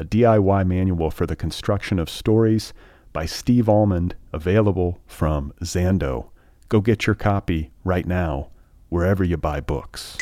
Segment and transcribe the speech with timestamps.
[0.00, 2.72] a DIY manual for the construction of stories
[3.12, 6.30] by Steve Almond, available from Zando.
[6.70, 8.48] Go get your copy right now,
[8.88, 10.16] wherever you buy books.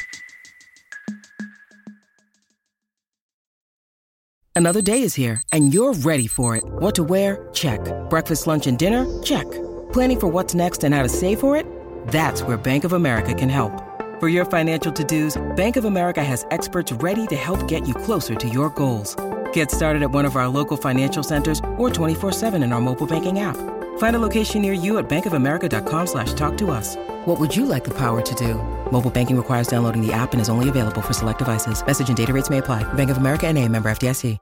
[4.57, 6.65] Another day is here, and you're ready for it.
[6.67, 7.49] What to wear?
[7.53, 7.81] Check.
[8.11, 9.07] Breakfast, lunch, and dinner?
[9.23, 9.49] Check.
[9.93, 11.65] Planning for what's next and how to save for it?
[12.09, 13.81] That's where Bank of America can help.
[14.19, 18.35] For your financial to-dos, Bank of America has experts ready to help get you closer
[18.35, 19.15] to your goals.
[19.53, 23.39] Get started at one of our local financial centers or 24-7 in our mobile banking
[23.39, 23.57] app.
[23.99, 26.97] Find a location near you at bankofamerica.com slash talk to us.
[27.27, 28.55] What would you like the power to do?
[28.91, 31.85] Mobile banking requires downloading the app and is only available for select devices.
[31.87, 32.83] Message and data rates may apply.
[32.95, 34.39] Bank of America and a member FDIC.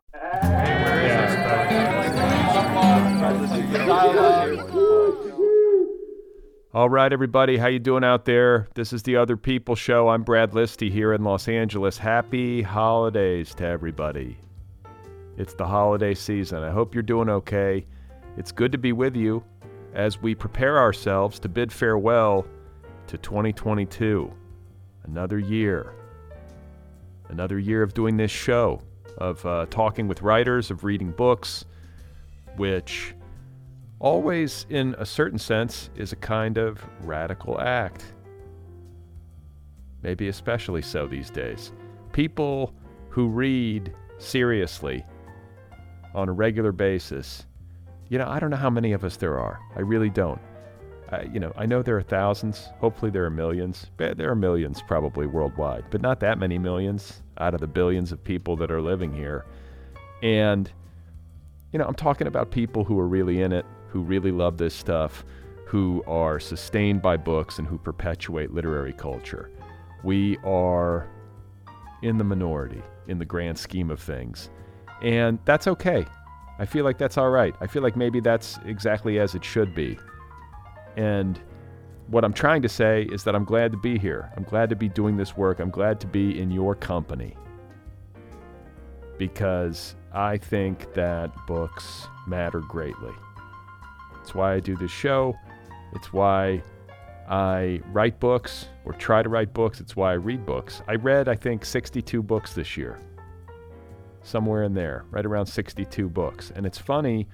[6.74, 8.68] All right, everybody, how you doing out there?
[8.74, 10.10] This is the Other People Show.
[10.10, 11.96] I'm Brad Listi here in Los Angeles.
[11.96, 14.36] Happy holidays to everybody.
[15.36, 16.62] It's the holiday season.
[16.62, 17.86] I hope you're doing okay.
[18.38, 19.44] It's good to be with you
[19.94, 22.46] as we prepare ourselves to bid farewell
[23.08, 24.32] to 2022.
[25.04, 25.92] Another year.
[27.28, 28.80] Another year of doing this show,
[29.18, 31.66] of uh, talking with writers, of reading books,
[32.56, 33.14] which
[33.98, 38.14] always, in a certain sense, is a kind of radical act.
[40.02, 41.72] Maybe especially so these days.
[42.12, 42.72] People
[43.10, 45.04] who read seriously
[46.16, 47.46] on a regular basis,
[48.08, 49.60] you know, I don't know how many of us there are.
[49.76, 50.40] I really don't.
[51.10, 52.68] I, you know, I know there are thousands.
[52.80, 53.86] Hopefully, there are millions.
[53.98, 58.24] There are millions probably worldwide, but not that many millions out of the billions of
[58.24, 59.44] people that are living here.
[60.22, 60.72] And,
[61.72, 64.74] you know, I'm talking about people who are really in it, who really love this
[64.74, 65.24] stuff,
[65.66, 69.50] who are sustained by books, and who perpetuate literary culture.
[70.02, 71.08] We are
[72.02, 74.50] in the minority in the grand scheme of things.
[75.02, 76.06] And that's okay.
[76.58, 77.54] I feel like that's all right.
[77.60, 79.98] I feel like maybe that's exactly as it should be.
[80.96, 81.38] And
[82.08, 84.32] what I'm trying to say is that I'm glad to be here.
[84.36, 85.60] I'm glad to be doing this work.
[85.60, 87.36] I'm glad to be in your company.
[89.18, 93.12] Because I think that books matter greatly.
[94.22, 95.36] It's why I do this show.
[95.94, 96.62] It's why
[97.28, 99.80] I write books or try to write books.
[99.80, 100.82] It's why I read books.
[100.88, 102.98] I read, I think, 62 books this year
[104.26, 106.52] somewhere in there, right around 62 books.
[106.54, 107.28] And it's funny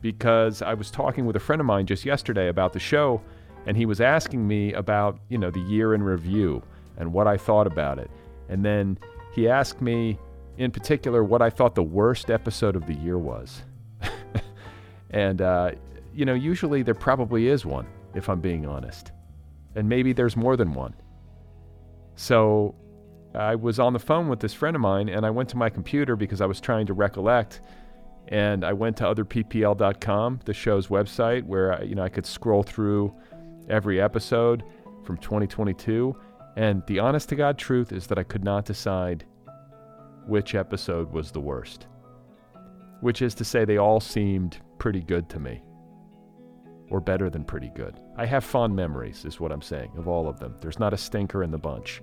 [0.00, 3.20] because I was talking with a friend of mine just yesterday about the show,
[3.66, 6.62] and he was asking me about, you know, the year in review
[6.96, 8.10] and what I thought about it.
[8.48, 8.98] And then
[9.32, 10.18] he asked me
[10.58, 13.62] in particular what I thought the worst episode of the year was.
[15.10, 15.72] and, uh,
[16.14, 19.12] you know, usually there probably is one, if I'm being honest.
[19.74, 20.94] And maybe there's more than one.
[22.16, 22.74] So
[23.34, 25.68] I was on the phone with this friend of mine and I went to my
[25.68, 27.60] computer because I was trying to recollect.
[28.28, 32.62] And I went to otherppl.com, the show's website, where I, you know I could scroll
[32.62, 33.14] through
[33.68, 34.64] every episode
[35.04, 36.16] from 2022.
[36.56, 39.26] And the honest to God truth is that I could not decide
[40.26, 41.86] which episode was the worst.
[43.00, 45.62] Which is to say, they all seemed pretty good to me,
[46.88, 48.00] or better than pretty good.
[48.16, 50.56] I have fond memories, is what I'm saying, of all of them.
[50.60, 52.00] There's not a stinker in the bunch.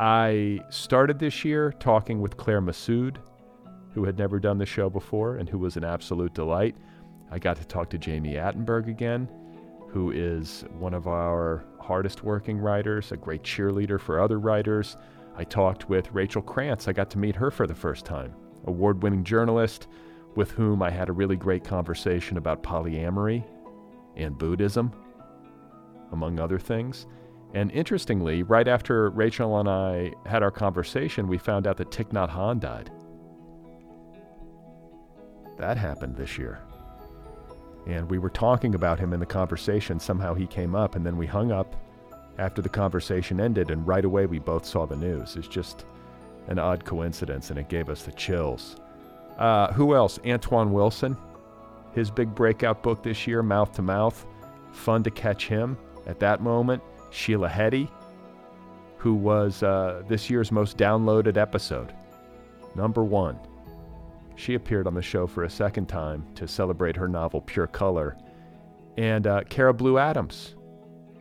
[0.00, 3.16] I started this year talking with Claire Messud,
[3.92, 6.74] who had never done the show before and who was an absolute delight.
[7.30, 9.28] I got to talk to Jami Attenberg again,
[9.90, 14.96] who is one of our hardest working writers, a great cheerleader for other writers.
[15.36, 16.88] I talked with Rachel Krantz.
[16.88, 19.86] I got to meet her for the first time, award winning journalist
[20.34, 23.44] with whom I had a really great conversation about polyamory
[24.16, 24.92] and Buddhism,
[26.10, 27.04] among other things.
[27.52, 32.10] And interestingly, right after Rachel and I had our conversation, we found out that Thich
[32.10, 32.90] Nhat Hanh died.
[35.58, 36.60] That happened this year.
[37.86, 39.98] And we were talking about him in the conversation.
[39.98, 41.76] Somehow he came up, and then we hung up
[42.38, 45.36] after the conversation ended, and right away we both saw the news.
[45.36, 45.84] It's just
[46.46, 48.76] an odd coincidence, and it gave us the chills.
[49.38, 50.18] Uh, who else?
[50.24, 51.16] Antoine Wilson,
[51.94, 54.24] his big breakout book this year, Mouth to Mouth.
[54.72, 55.76] Fun to catch him
[56.06, 56.82] at that moment.
[57.10, 57.88] Sheila Heti,
[58.96, 61.94] who was uh, this year's most downloaded episode,
[62.74, 63.38] number one.
[64.36, 68.16] She appeared on the show for a second time to celebrate her novel Pure Color.
[68.96, 70.54] And uh, Cara Blue Adams,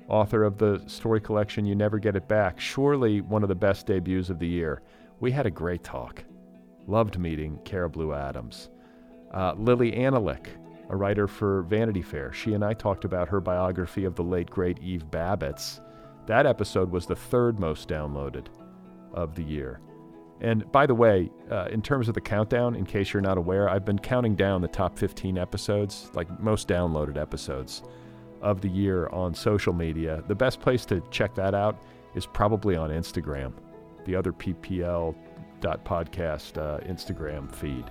[0.07, 3.87] author of the story collection You Never Get It Back, surely one of the best
[3.87, 4.81] debuts of the year.
[5.19, 6.23] We had a great talk.
[6.87, 8.69] Loved meeting Cara Blue Adams.
[9.33, 10.47] Uh, Lili Anolik,
[10.89, 12.33] a writer for Vanity Fair.
[12.33, 15.79] She and I talked about her biography of the late great Eve Babitz.
[16.25, 18.47] That episode was the third most downloaded
[19.13, 19.79] of the year.
[20.41, 23.69] And by the way, uh, in terms of the countdown, in case you're not aware,
[23.69, 27.83] I've been counting down the top 15 episodes, like most downloaded episodes
[28.41, 30.23] of the year on social media.
[30.27, 31.83] The best place to check that out
[32.15, 33.53] is probably on Instagram,
[34.05, 35.13] the other PPL
[35.61, 37.85] podcast uh, Instagram feed.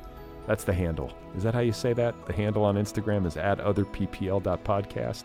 [0.48, 1.12] That's the handle.
[1.36, 2.14] Is that how you say that?
[2.26, 5.24] The handle on Instagram is at otherppl.podcast.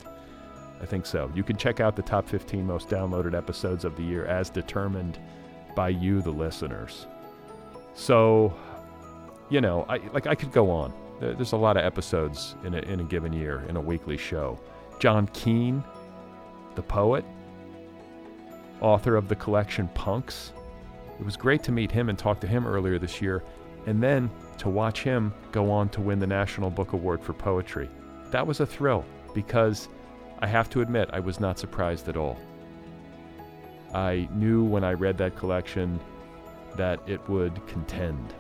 [0.82, 1.32] I think so.
[1.34, 5.18] You can check out the top 15 most downloaded episodes of the year as determined
[5.78, 7.08] by you, the listeners.
[7.94, 8.54] So,
[9.50, 10.94] you know, I like I could go on.
[11.22, 14.60] There's a lot of episodes in a, in a given year in a weekly show.
[15.00, 15.86] John Keene,
[16.76, 17.24] the poet,
[18.82, 20.52] author of the collection Punks.
[21.18, 23.42] It was great to meet him and talk to him earlier this year,
[23.86, 27.90] and then to watch him go on to win the National Book Award for Poetry.
[28.32, 29.90] That was a thrill because
[30.40, 32.38] I have to admit, I was not surprised at all.
[33.94, 36.00] I knew when I read that collection
[36.76, 38.34] that it would contend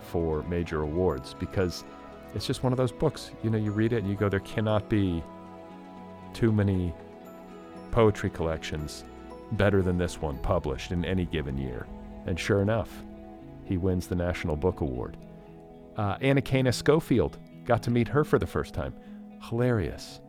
[0.00, 1.84] for major awards because
[2.34, 3.30] it's just one of those books.
[3.42, 5.22] You know, you read it and you go, there cannot be
[6.34, 6.92] too many
[7.90, 9.04] poetry collections
[9.52, 11.86] better than this one published in any given year.
[12.26, 13.02] And sure enough,
[13.68, 15.16] he wins the National Book Award.
[15.96, 18.94] Uh, Anakana Schofield, got to meet her for the first time.
[19.42, 20.20] Hilarious.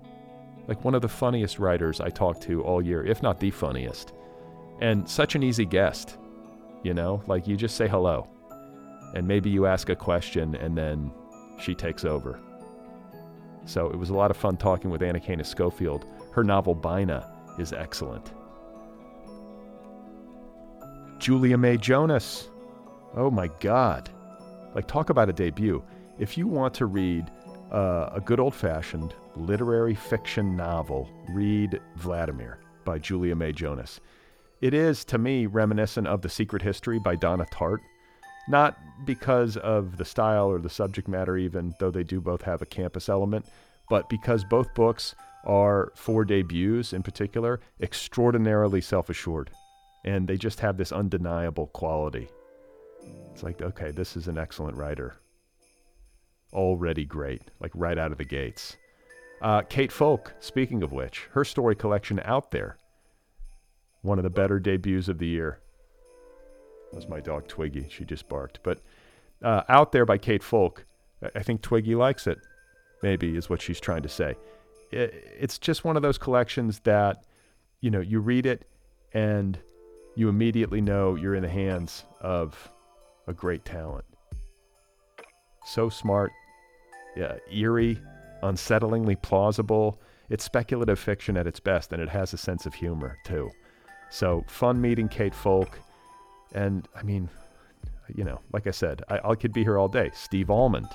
[0.68, 4.14] Like one of the funniest writers I talked to all year, if not the funniest.
[4.82, 6.18] And such an easy guest.
[6.84, 8.28] You know, like you just say hello.
[9.16, 11.12] And maybe you ask a question and then
[11.60, 12.40] she takes over.
[13.66, 16.06] So it was a lot of fun talking with Anakana Schofield.
[16.32, 18.32] Her novel Bina is excellent.
[21.20, 22.50] Julia May Jonas.
[23.16, 24.10] Oh my God.
[24.76, 25.84] Like, talk about a debut.
[26.20, 27.32] If you want to read
[27.72, 34.00] uh, a good old fashioned literary fiction novel, read Vladimir by Julia May Jonas.
[34.62, 37.80] It is, to me, reminiscent of The Secret History by Donna Tartt.
[38.48, 42.62] Not because of the style or the subject matter, even though they do both have
[42.62, 43.46] a campus element,
[43.90, 45.16] but because both books
[45.46, 49.50] are, for debuts in particular, extraordinarily self assured.
[50.04, 52.30] And they just have this undeniable quality.
[53.40, 55.16] It's like, okay, this is an excellent writer.
[56.52, 58.76] Already great, like right out of the gates.
[59.42, 62.76] Uh, Kate Folk, speaking of which, her story collection out there
[64.02, 65.62] one of the better debuts of the year.
[66.92, 67.88] That's my dog Twiggy.
[67.90, 68.60] She just barked.
[68.62, 68.82] But
[69.42, 70.86] uh, Out There by Kate Folk,
[71.34, 72.40] I think Twiggy likes it,
[73.02, 74.36] maybe, is what she's trying to say.
[74.92, 77.24] It's just one of those collections that,
[77.80, 78.68] you know, you read it
[79.14, 79.58] and
[80.16, 82.70] you immediately know you're in the hands of
[83.30, 84.04] a great talent.
[85.66, 86.32] So smart,
[87.16, 88.02] yeah, eerie,
[88.44, 90.02] unsettlingly plausible.
[90.30, 93.50] It's speculative fiction at its best, and it has a sense of humor, too.
[94.10, 95.80] So fun meeting Kate Folk.
[96.54, 97.30] And I mean,
[98.14, 100.10] you know, like I said, I, I could be here all day.
[100.14, 100.90] Steve Almond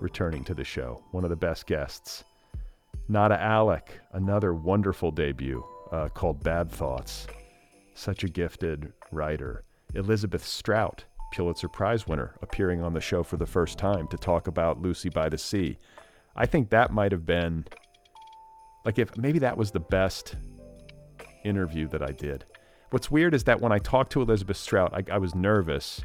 [0.00, 2.24] returning to the show, one of the best guests.
[3.08, 7.26] Nada Alic, another wonderful debut uh, called Bad Thoughts.
[7.94, 9.64] Such a gifted writer.
[9.94, 14.46] Elizabeth Strout, Pulitzer Prize winner, appearing on the show for the first time to talk
[14.46, 15.78] about Lucy by the Sea.
[16.36, 17.64] I think that might have been,
[18.84, 20.36] like, if maybe that was the best
[21.44, 22.44] interview that I did.
[22.90, 26.00] What's weird is that when I talked to Elizabeth Strout, I, I was nervous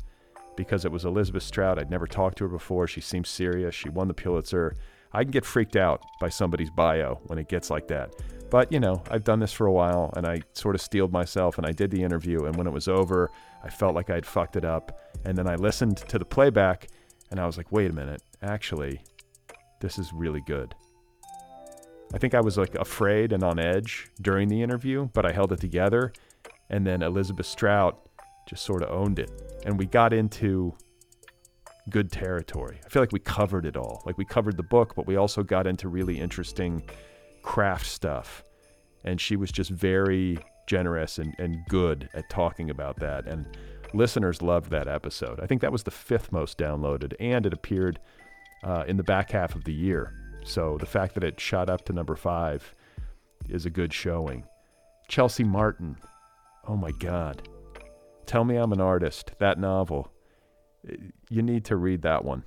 [0.56, 1.80] because it was Elizabeth Strout.
[1.80, 2.88] I'd never talked to her before.
[2.88, 3.74] She seemed serious.
[3.74, 4.76] She won the Pulitzer.
[5.14, 8.14] I can get freaked out by somebody's bio when it gets like that.
[8.50, 11.58] But, you know, I've done this for a while and I sort of steeled myself
[11.58, 12.46] and I did the interview.
[12.46, 13.30] And when it was over,
[13.64, 15.00] I felt like I'd fucked it up.
[15.24, 16.88] And then I listened to the playback
[17.30, 19.02] and I was like, wait a minute, actually,
[19.82, 20.74] this is really good.
[22.14, 25.52] I think I was like afraid and on edge during the interview, but I held
[25.52, 26.12] it together.
[26.72, 28.10] And then Elizabeth Strout
[28.48, 29.62] just sort of owned it.
[29.66, 30.76] And we got into
[31.90, 32.80] good territory.
[32.84, 34.02] I feel like we covered it all.
[34.06, 36.84] Like we covered the book, but we also got into really interesting
[37.50, 38.44] craft stuff.
[39.04, 40.38] And she was just very
[40.68, 43.26] generous and, and good at talking about that.
[43.26, 43.48] And
[43.92, 45.40] listeners loved that episode.
[45.40, 48.00] I think that was the fifth most downloaded, and it appeared
[48.64, 50.14] uh, in the back half of the year.
[50.44, 52.76] So the fact that it shot up to number five
[53.50, 54.46] is a good showing.
[55.08, 55.98] Chelsea Martin,
[56.68, 57.50] oh my God.
[58.28, 60.14] Tell Me I'm an Artist, that novel.
[61.32, 62.44] You need to read that one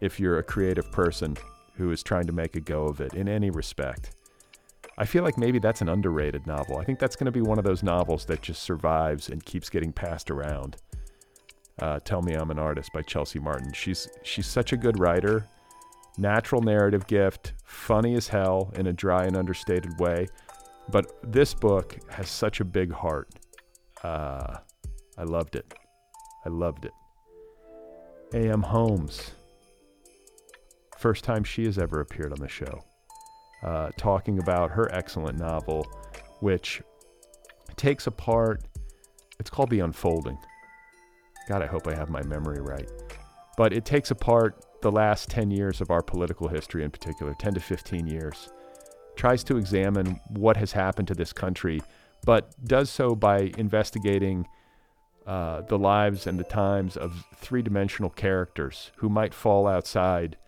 [0.00, 1.36] if you're a creative person
[1.76, 4.14] who is trying to make a go of it in any respect.
[4.96, 6.78] I feel like maybe that's an underrated novel.
[6.78, 9.68] I think that's going to be one of those novels that just survives and keeps
[9.68, 10.76] getting passed around.
[11.80, 13.72] Uh, Tell Me I'm an Artist by Chelsea Martin.
[13.72, 15.48] She's she's such a good writer,
[16.16, 20.28] natural narrative gift, funny as hell in a dry and understated way.
[20.88, 23.28] But this book has such a big heart.
[24.04, 24.58] Uh,
[25.18, 25.74] I loved it.
[26.44, 26.92] I loved it.
[28.34, 28.62] A.M.
[28.62, 29.32] Homes.
[31.04, 32.82] First time she has ever appeared on the show
[33.62, 35.86] uh, talking about her excellent novel,
[36.40, 36.80] which
[37.76, 38.62] takes apart,
[39.38, 40.38] it's called The Unfolding.
[41.46, 42.90] God, I hope I have my memory right.
[43.58, 47.52] But it takes apart the last 10 years of our political history in particular, 10
[47.52, 48.48] to 15 years,
[49.14, 51.82] tries to examine what has happened to this country,
[52.24, 54.48] but does so by investigating
[55.26, 60.38] uh, the lives and the times of three dimensional characters who might fall outside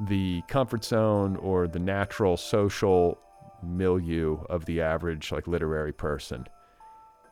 [0.00, 3.18] the comfort zone or the natural social
[3.62, 6.46] milieu of the average like literary person.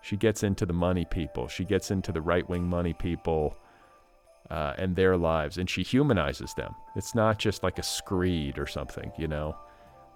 [0.02, 1.48] She gets into the money people.
[1.48, 3.56] She gets into the right wing money people
[4.50, 6.74] uh, and their lives, and she humanizes them.
[6.96, 9.56] It's not just like a screed or something, you know,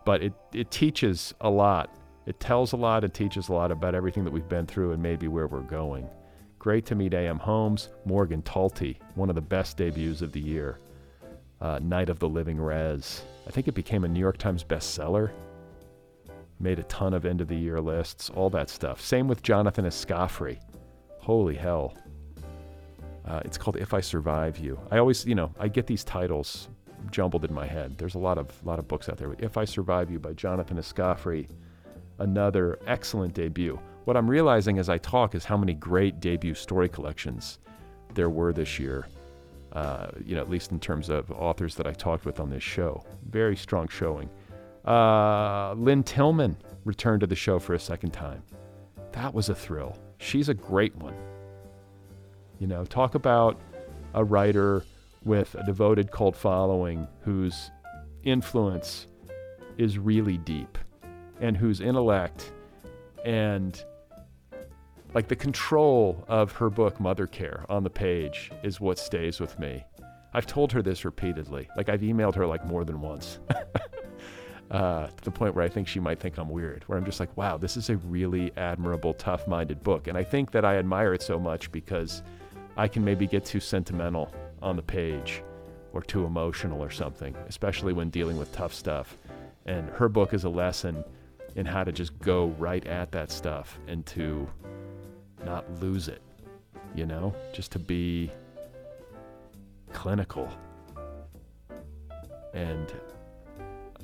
[0.05, 1.95] but it, it teaches a lot.
[2.27, 3.05] It tells a lot.
[3.05, 6.07] It teaches a lot about everything that we've been through and maybe where we're going.
[6.59, 7.39] Great to meet A.M.
[7.39, 10.79] Homes, Morgan Talty, one of the best debuts of the year
[11.61, 13.23] uh, Night of the Living Rez.
[13.47, 15.31] I think it became a New York Times bestseller.
[16.61, 19.01] Made a ton of end of the year lists, all that stuff.
[19.01, 20.59] Same with Jonathan Escoffery.
[21.19, 21.97] Holy hell.
[23.25, 24.79] Uh, it's called If I Survive You.
[24.91, 26.69] I always, you know, I get these titles
[27.11, 27.97] jumbled in my head.
[27.97, 29.35] There's a lot of lot of books out there.
[29.39, 31.49] If I Survive You by Jonathan Escoffery,
[32.19, 33.79] another excellent debut.
[34.05, 37.59] What I'm realizing as I talk is how many great debut story collections
[38.15, 39.07] there were this year
[39.73, 42.63] uh, you know, at least in terms of authors that I talked with on this
[42.63, 43.05] show.
[43.29, 44.31] Very strong showing.
[44.85, 48.43] Uh, Lynne Tillman returned to the show for a second time.
[49.13, 49.99] That was a thrill.
[50.19, 51.15] She's a great one.
[52.59, 53.61] You know, talk about
[54.15, 54.85] a writer
[55.25, 57.71] with a devoted cult following whose
[58.25, 59.07] influence
[59.77, 60.79] is really deep
[61.41, 62.53] and whose intellect
[63.25, 63.85] and
[65.15, 69.59] like the control of her book Mother Care, on the page is what stays with
[69.59, 69.85] me.
[70.35, 71.69] I've told her this repeatedly.
[71.77, 73.39] Like I've emailed her like more than once.
[74.71, 77.21] uh, to the point where I think she might think I'm weird, where I'm just
[77.21, 80.09] like, wow, this is a really admirable, tough minded book.
[80.09, 82.23] And I think that I admire it so much because
[82.77, 85.43] I can maybe get too sentimental on the page
[85.93, 89.17] or too emotional or something, especially when dealing with tough stuff.
[89.65, 91.03] And her book is a lesson
[91.57, 94.49] in how to just go right at that stuff and to
[95.45, 96.23] not lose it,
[96.95, 98.31] you know, just to be
[99.93, 100.51] clinical
[102.55, 102.93] and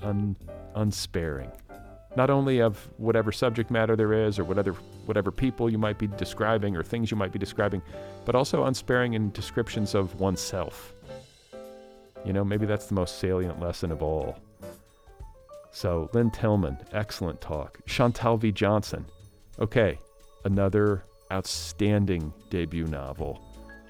[0.02, 0.36] un-
[0.74, 1.50] unsparing.
[2.16, 4.72] Not only of whatever subject matter there is or whatever,
[5.06, 7.82] whatever people you might be describing or things you might be describing,
[8.24, 10.94] but also unsparing in descriptions of oneself.
[12.24, 14.38] You know, maybe that's the most salient lesson of all.
[15.72, 17.80] So, Lynne Tillman, excellent talk.
[17.84, 18.52] Chantal V.
[18.52, 19.06] Johnson,
[19.58, 19.98] okay,
[20.44, 23.40] another outstanding debut novel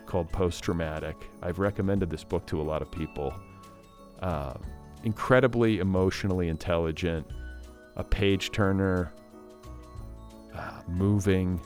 [0.06, 1.16] called Post Traumatic.
[1.42, 3.32] I've recommended this book to a lot of people.
[4.20, 4.54] Uh,
[5.02, 7.26] incredibly emotionally intelligent,
[7.96, 9.12] a page turner,
[10.54, 11.60] uh, moving,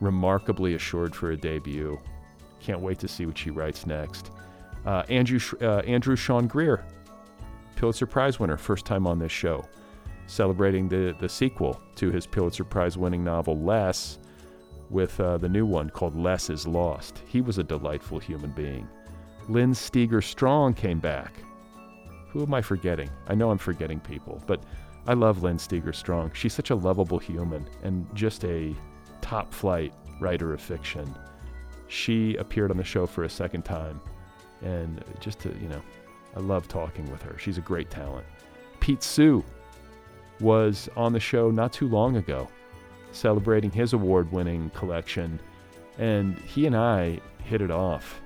[0.00, 1.98] remarkably assured for a debut.
[2.60, 4.30] Can't wait to see what she writes next.
[4.84, 6.84] Uh, Andrew, uh, Andrew Sean Greer,
[7.76, 9.64] Pulitzer Prize winner, first time on this show
[10.30, 14.18] celebrating the, the sequel to his Pulitzer Prize winning novel Less
[14.88, 17.22] with uh, the new one called Less is Lost.
[17.26, 18.88] He was a delightful human being.
[19.48, 21.32] Lynn Steger Strong came back.
[22.28, 23.10] Who am I forgetting?
[23.26, 24.62] I know I'm forgetting people, but
[25.06, 26.32] I love Lynn Steger Strong.
[26.34, 28.74] She's such a lovable human and just a
[29.20, 31.12] top flight writer of fiction.
[31.88, 34.00] She appeared on the show for a second time,
[34.62, 35.82] and just to, you know,
[36.36, 37.36] I love talking with her.
[37.36, 38.26] She's a great talent.
[38.78, 39.44] Pete Hsu
[40.40, 42.48] was on the show not too long ago,
[43.12, 45.40] celebrating his award winning collection.
[45.98, 48.20] And he and I hit it off.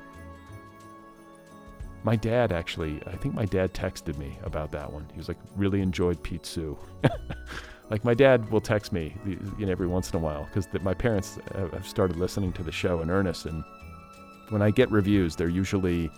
[2.04, 5.06] my dad actually, I think my dad texted me about that one.
[5.12, 6.76] He was like, really enjoyed Pete Hsu.
[7.90, 10.94] like my dad will text me you know, every once in a while because my
[10.94, 13.46] parents have started listening to the show in earnest.
[13.46, 13.64] And
[14.50, 16.10] when I get reviews, they're usually,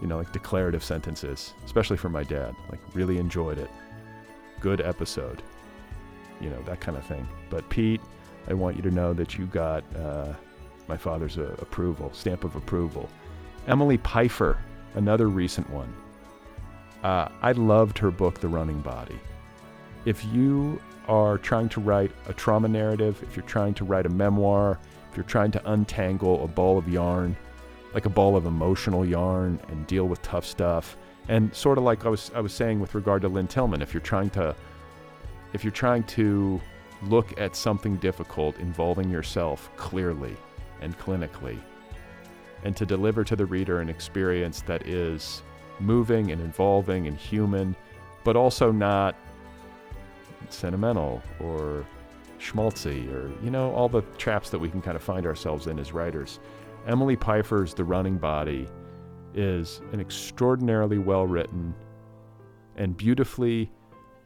[0.00, 2.54] you know, like declarative sentences, especially from my dad.
[2.68, 3.70] Like, really enjoyed it.
[4.62, 5.42] Good episode.
[6.40, 7.28] You know, that kind of thing.
[7.50, 8.00] But Pete,
[8.48, 10.32] I want you to know that you got uh,
[10.86, 13.08] my father's uh, approval, stamp of approval.
[13.66, 14.56] Emily Pfeiffer,
[14.94, 15.92] another recent one.
[17.02, 19.18] Uh, I loved her book, The Running Body.
[20.04, 24.10] If you are trying to write a trauma narrative, if you're trying to write a
[24.10, 24.78] memoir,
[25.10, 27.36] if you're trying to untangle a ball of yarn,
[27.94, 30.96] like a ball of emotional yarn, and deal with tough stuff,
[31.28, 33.94] and sort of like I was I was saying with regard to Lynne Tillman, if
[33.94, 34.54] you're trying to
[35.52, 36.60] if you're trying to
[37.02, 40.36] look at something difficult involving yourself clearly
[40.80, 41.58] and clinically,
[42.64, 45.42] and to deliver to the reader an experience that is
[45.80, 47.74] moving and involving and human,
[48.24, 49.16] but also not
[50.48, 51.84] sentimental or
[52.38, 55.78] schmaltzy or, you know, all the traps that we can kind of find ourselves in
[55.78, 56.40] as writers.
[56.86, 58.68] Emily Pfeiffer's The Running Body
[59.34, 61.74] is an extraordinarily well written
[62.76, 63.70] and beautifully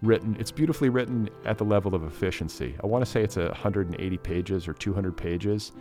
[0.02, 0.36] written.
[0.38, 2.76] It's beautifully written at the level of efficiency.
[2.82, 5.72] I want to say it's 180 pages or 200 pages,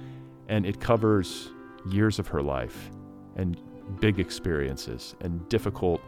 [0.48, 1.51] and it covers
[1.89, 2.89] years of her life
[3.36, 3.62] and
[4.00, 6.01] big experiences and difficult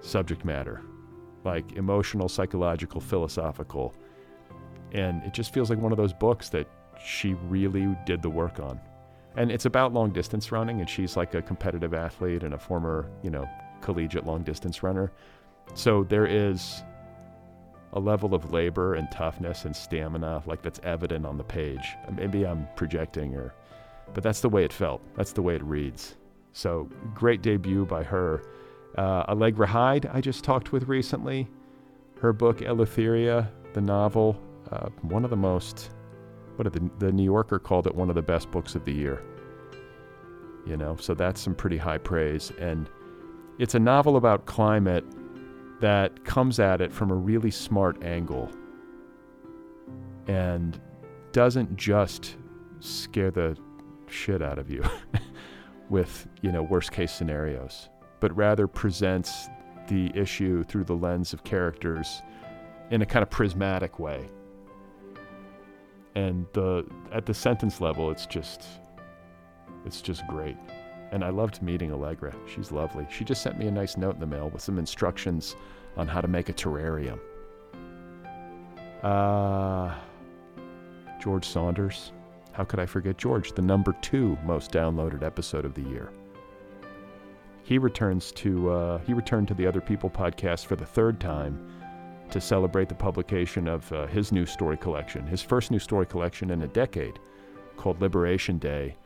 [0.00, 0.82] subject matter
[1.44, 3.94] like emotional, psychological, philosophical.
[4.92, 6.68] And it just feels like one of those books that
[7.04, 8.80] she really did the work on.
[9.36, 13.10] And it's about long distance running, and she's like a competitive athlete and a former,
[13.22, 13.48] you know,
[13.80, 15.12] collegiate long distance runner.
[15.74, 16.82] So there is
[17.94, 21.94] a level of labor and toughness and stamina like that's evident on the page.
[22.10, 23.54] Maybe I'm projecting or
[24.14, 25.00] but that's the way it felt.
[25.16, 26.16] That's the way it reads.
[26.52, 28.42] So great debut by her.
[28.98, 31.48] Uh, Allegra Hyde, I just talked with recently.
[32.20, 34.38] Her book, Eleutheria, the novel,
[34.70, 35.90] uh, one of the most,
[36.56, 39.22] what the, the New Yorker called it one of the best books of the year.
[40.66, 42.52] You know, so that's some pretty high praise.
[42.58, 42.88] And
[43.58, 45.04] it's a novel about climate
[45.80, 48.50] that comes at it from a really smart angle
[50.28, 50.80] and
[51.32, 52.36] doesn't just
[52.78, 53.56] scare the
[54.06, 54.84] shit out of you
[55.88, 57.88] with, you know, worst case scenarios
[58.22, 59.48] but rather presents
[59.88, 62.22] the issue through the lens of characters
[62.92, 64.30] in a kind of prismatic way.
[66.14, 68.62] And the at the sentence level, it's just
[69.84, 70.56] it's just great.
[71.10, 72.34] And I loved meeting Allegra.
[72.52, 73.06] She's lovely.
[73.10, 75.56] She just sent me a nice note in the mail with some instructions
[75.96, 77.18] on how to make a terrarium.
[79.02, 79.94] Uh,
[81.20, 82.12] George Saunders.
[82.52, 83.52] How could I forget George?
[83.52, 86.12] The number two most downloaded episode of the year
[87.62, 91.58] he returns to uh, he returned to the Other People podcast for the third time
[92.30, 96.50] to celebrate the publication of uh, his new story collection, his first new story collection
[96.50, 97.18] in a decade,
[97.76, 98.96] called Liberation Day.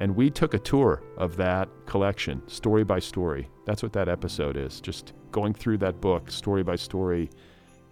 [0.00, 3.48] And we took a tour of that collection, story by story.
[3.64, 4.80] That's what that episode is.
[4.80, 7.30] Just going through that book, story by story,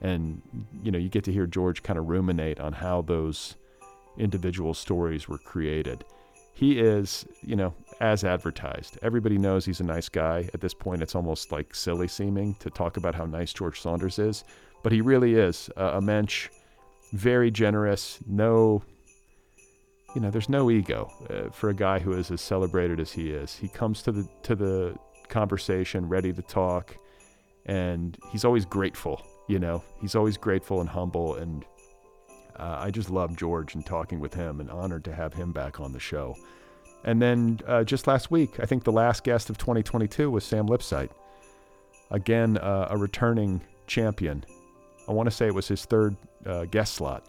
[0.01, 0.43] and
[0.83, 3.57] you know, you get to hear George kind of ruminate on how those
[4.19, 6.05] individual stories were created
[6.55, 8.99] he is, you know, as advertised.
[9.03, 10.49] Everybody knows he's a nice guy.
[10.53, 14.19] At this point, it's almost like silly seeming to talk about how nice George Saunders
[14.19, 14.45] is,
[14.83, 16.49] but he really is a, a mensch,
[17.12, 18.19] very generous.
[18.27, 18.83] No,
[20.14, 23.31] you know, there's no ego uh, for a guy who is as celebrated as he
[23.31, 23.57] is.
[23.57, 24.96] He comes to the to the
[25.29, 26.96] conversation ready to talk,
[27.66, 29.22] and he's always grateful.
[29.48, 31.64] You know, he's always grateful and humble and
[32.57, 35.81] uh, I just love George and talking with him and honored to have him back
[35.81, 36.37] on the show.
[37.05, 40.68] And then uh, just last week, I think the last guest of 2022 was Sam
[40.68, 41.11] Lipsyte.
[42.11, 44.44] Again, uh, a returning champion.
[45.09, 47.27] I want to say it was his third uh, guest slot.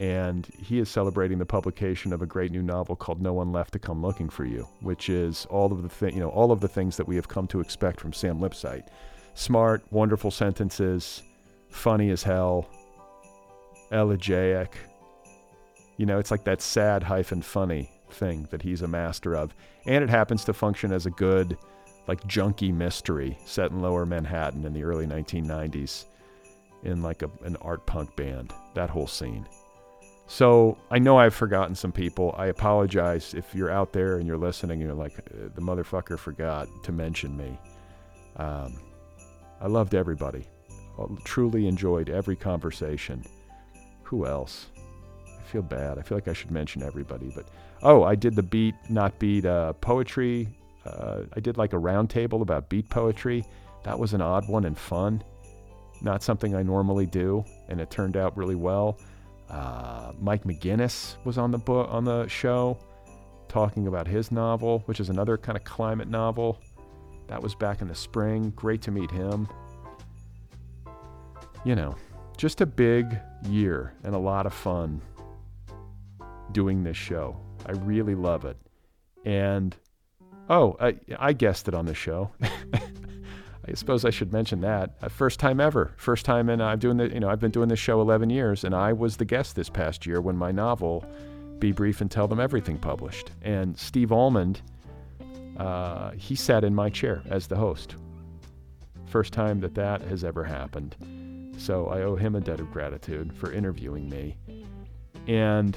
[0.00, 3.72] And he is celebrating the publication of a great new novel called No One Left
[3.72, 6.60] to Come Looking for You, which is all of the thi- you know all of
[6.60, 8.86] the things that we have come to expect from Sam Lipsyte.
[9.34, 11.22] Smart, wonderful sentences,
[11.68, 12.68] funny as hell,
[13.90, 14.76] elegiac.
[15.96, 19.54] You know, it's like that sad hyphen funny thing that he's a master of.
[19.86, 21.56] And it happens to function as a good,
[22.06, 26.04] like, junky mystery set in lower Manhattan in the early 1990s
[26.84, 29.46] in like a, an art punk band, that whole scene.
[30.28, 32.34] So I know I've forgotten some people.
[32.38, 36.18] I apologize if you're out there and you're listening and you're like, uh, the motherfucker
[36.18, 37.58] forgot to mention me.
[38.36, 38.78] Um,
[39.60, 40.46] I loved everybody.
[40.98, 43.24] I truly enjoyed every conversation
[44.02, 44.68] who else?
[45.26, 45.98] I feel bad.
[45.98, 47.46] I feel like I should mention everybody, but
[47.82, 50.48] oh, I did the beat not beat uh, poetry
[50.88, 53.44] uh, I did like a roundtable about beat poetry.
[53.84, 55.22] That was an odd one and fun.
[56.00, 58.98] Not something I normally do, and it turned out really well.
[59.50, 62.78] Uh, Mike McGinnis was on the book on the show,
[63.48, 66.60] talking about his novel, which is another kind of climate novel.
[67.28, 68.52] That was back in the spring.
[68.56, 69.48] Great to meet him.
[71.64, 71.96] You know,
[72.36, 75.00] just a big year and a lot of fun
[76.52, 77.36] doing this show.
[77.66, 78.56] I really love it.
[79.24, 79.76] And
[80.48, 82.30] oh, I, I guessed it on the show.
[83.68, 84.96] I suppose I should mention that.
[85.02, 85.92] Uh, first time ever.
[85.96, 88.64] First time in I'm doing the you know, I've been doing this show 11 years
[88.64, 91.04] and I was the guest this past year when my novel
[91.58, 93.30] Be Brief and Tell Them Everything published.
[93.42, 94.62] And Steve Almond
[95.58, 97.96] uh, he sat in my chair as the host.
[99.06, 100.96] First time that that has ever happened.
[101.58, 104.36] So I owe him a debt of gratitude for interviewing me.
[105.26, 105.76] And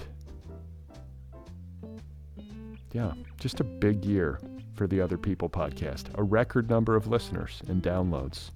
[2.92, 4.40] yeah, just a big year
[4.82, 6.06] for the Other People podcast.
[6.16, 8.50] A record number of listeners and downloads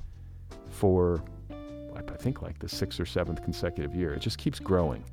[0.71, 1.21] for,
[1.95, 4.11] I think, like the sixth or seventh consecutive year.
[4.15, 5.03] It just keeps growing.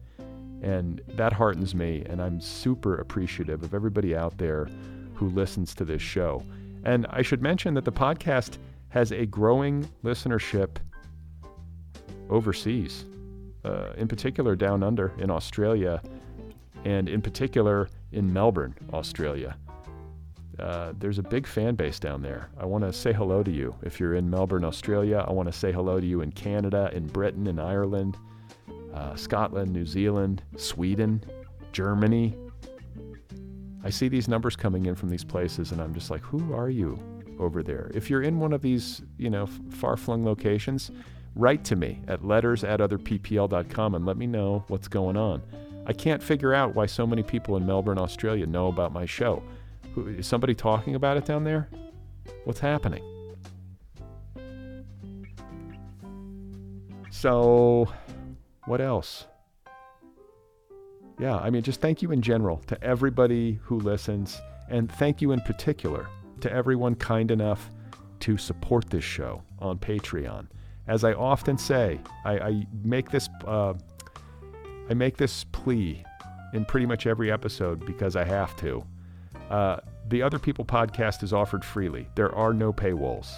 [0.62, 2.03] And that heartens me.
[2.09, 4.70] And I'm super appreciative of everybody out there
[5.12, 6.42] who listens to this show.
[6.83, 8.57] And I should mention that the podcast
[8.88, 10.79] has a growing listenership
[12.31, 13.05] overseas,
[13.66, 16.01] uh, in particular down under in Australia,
[16.87, 19.59] and in particular in Melbourne, Australia.
[20.59, 22.51] Uh, there's a big fan base down there.
[22.59, 23.75] I want to say hello to you.
[23.83, 27.07] If you're in Melbourne, Australia, I want to say hello to you in Canada, in
[27.07, 28.19] Britain, in Ireland,
[28.93, 31.25] uh, Scotland, New Zealand, Sweden,
[31.73, 32.37] Germany.
[33.85, 36.71] I see these numbers coming in from these places, and I'm just like, who are
[36.71, 36.99] you
[37.38, 37.91] over there?
[37.95, 40.91] If you're in one of these, you know, far flung locations,
[41.35, 45.43] write to me at letters at otherppl.com and let me know what's going on.
[45.87, 49.43] I can't figure out why so many people in Melbourne, Australia know about my show.
[49.96, 51.68] Is somebody talking about it down there?
[52.44, 53.02] What's happening?
[57.11, 57.92] So,
[58.66, 59.26] what else?
[61.18, 65.33] Yeah, I mean, just thank you in general to everybody who listens, and thank you
[65.33, 66.09] in particular
[66.40, 67.70] to everyone kind enough
[68.20, 70.48] to support this show on Patreon.
[70.88, 73.74] As I often say, I, I make this uh,
[74.90, 76.05] I make this plea
[76.55, 78.85] in pretty much every episode because I have to.
[79.53, 79.77] Uh,
[80.09, 82.09] the Other People podcast is offered freely.
[82.15, 83.29] There are no paywalls.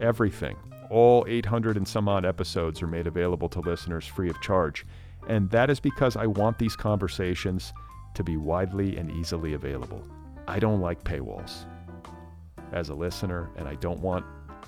[0.00, 0.56] Everything,
[0.90, 4.86] all 800 and some odd episodes are made available to listeners free of charge.
[5.26, 7.72] And that is because I want these conversations
[8.14, 10.06] to be widely and easily available.
[10.46, 11.64] I don't like paywalls
[12.72, 14.24] as a listener, and I don't want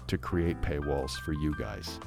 [0.08, 2.00] to create paywalls for you guys.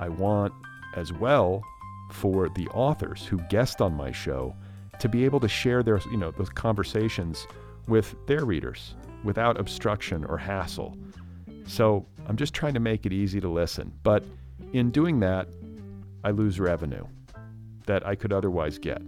[0.00, 0.52] I want
[0.96, 1.62] as well
[2.10, 4.56] for the authors who guest on my show
[5.00, 7.46] to be able to share their, you know, those conversations
[7.88, 10.96] with their readers without obstruction or hassle.
[11.66, 13.92] So I'm just trying to make it easy to listen.
[14.02, 14.24] But
[14.72, 15.48] in doing that,
[16.22, 17.06] I lose revenue
[17.86, 19.02] that I could otherwise get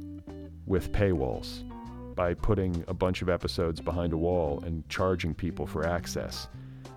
[0.66, 1.62] with paywalls
[2.14, 6.48] by putting a bunch of episodes behind a wall and charging people for access.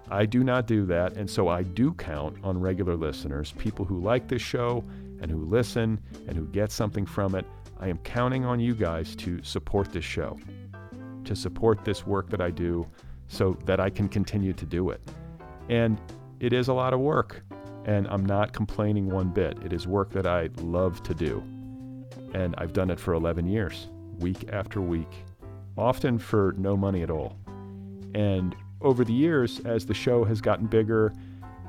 [0.09, 3.99] I do not do that, and so I do count on regular listeners, people who
[3.99, 4.83] like this show
[5.21, 7.45] and who listen and who get something from it.
[7.79, 10.37] I am counting on you guys to support this show
[11.25, 12.87] to support this work that I do
[13.27, 15.01] so that I can continue to do it.
[15.69, 15.99] And
[16.39, 17.43] it is a lot of work,
[17.85, 19.57] and I'm not complaining one bit.
[19.63, 21.43] It is work that I love to do.
[22.33, 23.87] And I've done it for 11 years,
[24.19, 25.11] week after week,
[25.77, 27.37] often for no money at all.
[28.13, 31.13] And over the years, as the show has gotten bigger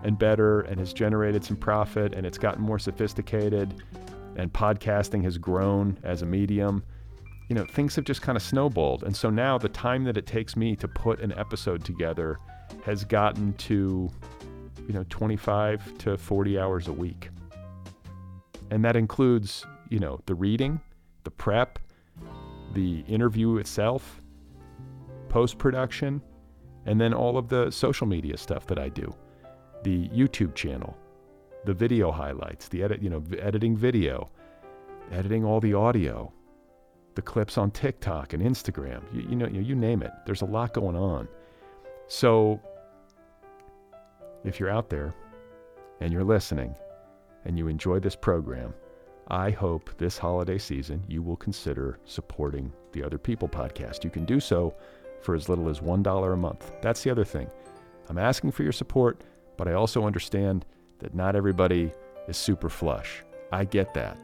[0.05, 3.83] and better and has generated some profit and it's gotten more sophisticated
[4.37, 6.85] and podcasting has grown as a medium,
[7.49, 9.05] you know, things have just kind of snowballed.
[9.05, 12.39] And so now the time that it takes me to put an episode together
[12.85, 14.11] has gotten to,
[14.87, 17.31] you know, 25 to 40 hours a week.
[18.71, 20.81] And that includes, you know, the reading,
[21.25, 21.79] the prep,
[22.75, 24.21] the interview itself,
[25.29, 26.21] post production,
[26.85, 29.15] and then all of the social media stuff that I do.
[29.83, 30.97] The YouTube channel,
[31.67, 34.31] the video highlights, the edit, you know, editing video,
[35.11, 36.33] editing all the audio,
[37.17, 39.03] the clips on TikTok and Instagram.
[39.13, 40.13] You, you know, you, you name it.
[40.25, 41.29] There's a lot going on.
[42.09, 42.61] So
[44.45, 45.13] if you're out there
[46.01, 46.75] and you're listening
[47.45, 48.73] and you enjoy this program,
[49.29, 54.05] I hope this holiday season you will consider supporting the Other People podcast.
[54.05, 54.75] You can do so
[55.21, 56.71] for as little as $1 a month.
[56.81, 57.51] That's the other thing.
[58.09, 59.23] I'm asking for your support,
[59.57, 60.65] but I also understand
[60.99, 61.93] that not everybody
[62.29, 63.23] is super flush.
[63.53, 64.19] I get that.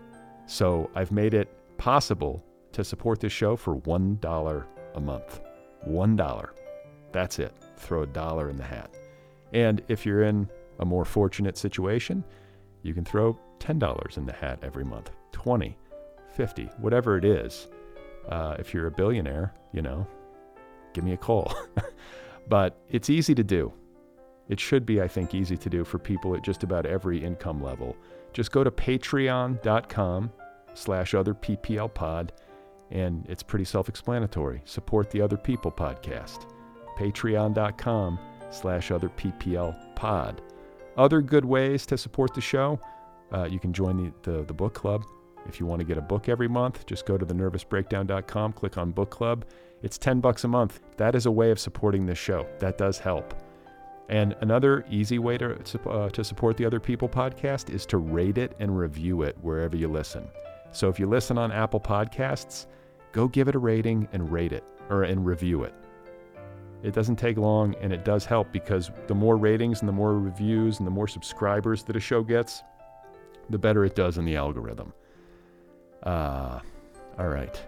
[0.46, 5.40] So I've made it possible to support this show for $1 a month.
[5.86, 6.48] $1.
[7.12, 7.54] That's it.
[7.76, 8.90] Throw a dollar in the hat.
[9.52, 12.24] And if you're in a more fortunate situation,
[12.82, 15.76] you can throw $10 in the hat every month, 20,
[16.34, 17.68] 50, whatever it is.
[18.28, 20.06] Uh, if you're a billionaire, you know,
[20.92, 21.54] give me a call.
[22.48, 23.72] but it's easy to do.
[24.52, 27.62] It should be, I think, easy to do for people at just about every income
[27.62, 27.96] level.
[28.34, 30.30] Just go to patreon.com
[30.74, 32.34] slash other PPL pod,
[32.90, 34.60] and it's pretty self-explanatory.
[34.66, 36.52] Support the Other People podcast.
[36.98, 38.18] Patreon.com
[38.50, 40.42] slash other PPL pod.
[40.98, 42.78] Other good ways to support the show,
[43.32, 45.02] uh, you can join the, the, the book club.
[45.48, 48.90] If you want to get a book every month, just go to thenervousbreakdown.com, click on
[48.90, 49.46] book club.
[49.82, 50.80] It's 10 bucks a month.
[50.98, 52.46] That is a way of supporting this show.
[52.58, 53.32] That does help.
[54.12, 58.36] And another easy way to, uh, to support the Other People podcast is to rate
[58.36, 60.28] it and review it wherever you listen.
[60.70, 62.66] So if you listen on Apple Podcasts,
[63.12, 65.72] go give it a rating and rate it or and review it.
[66.82, 70.18] It doesn't take long and it does help because the more ratings and the more
[70.18, 72.62] reviews and the more subscribers that a show gets,
[73.48, 74.92] the better it does in the algorithm.
[76.02, 76.60] Uh,
[77.18, 77.58] all right.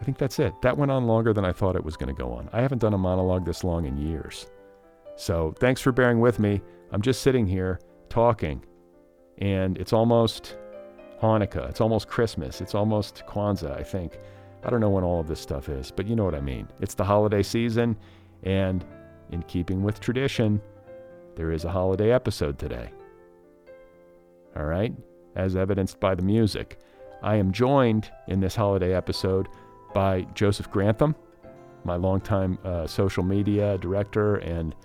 [0.00, 0.60] I think that's it.
[0.62, 2.48] That went on longer than I thought it was going to go on.
[2.52, 4.48] I haven't done a monologue this long in years.
[5.18, 6.62] So thanks for bearing with me.
[6.92, 8.64] I'm just sitting here talking,
[9.38, 10.56] and it's almost
[11.20, 11.68] Hanukkah.
[11.68, 12.60] It's almost Christmas.
[12.60, 14.16] It's almost Kwanzaa, I think.
[14.62, 16.68] I don't know when all of this stuff is, but you know what I mean.
[16.80, 17.96] It's the holiday season,
[18.44, 18.84] and
[19.32, 20.62] in keeping with tradition,
[21.34, 22.92] there is a holiday episode today.
[24.56, 24.94] All right?
[25.34, 26.78] As evidenced by the music.
[27.22, 29.48] I am joined in this holiday episode
[29.92, 31.16] by Joseph Grantham,
[31.82, 34.76] my longtime uh, social media director and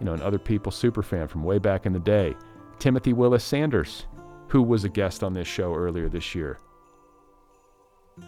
[0.00, 2.34] you know, and other people super fan from way back in the day.
[2.78, 4.06] Timothy Willis Sanders,
[4.48, 6.58] who was a guest on this show earlier this year.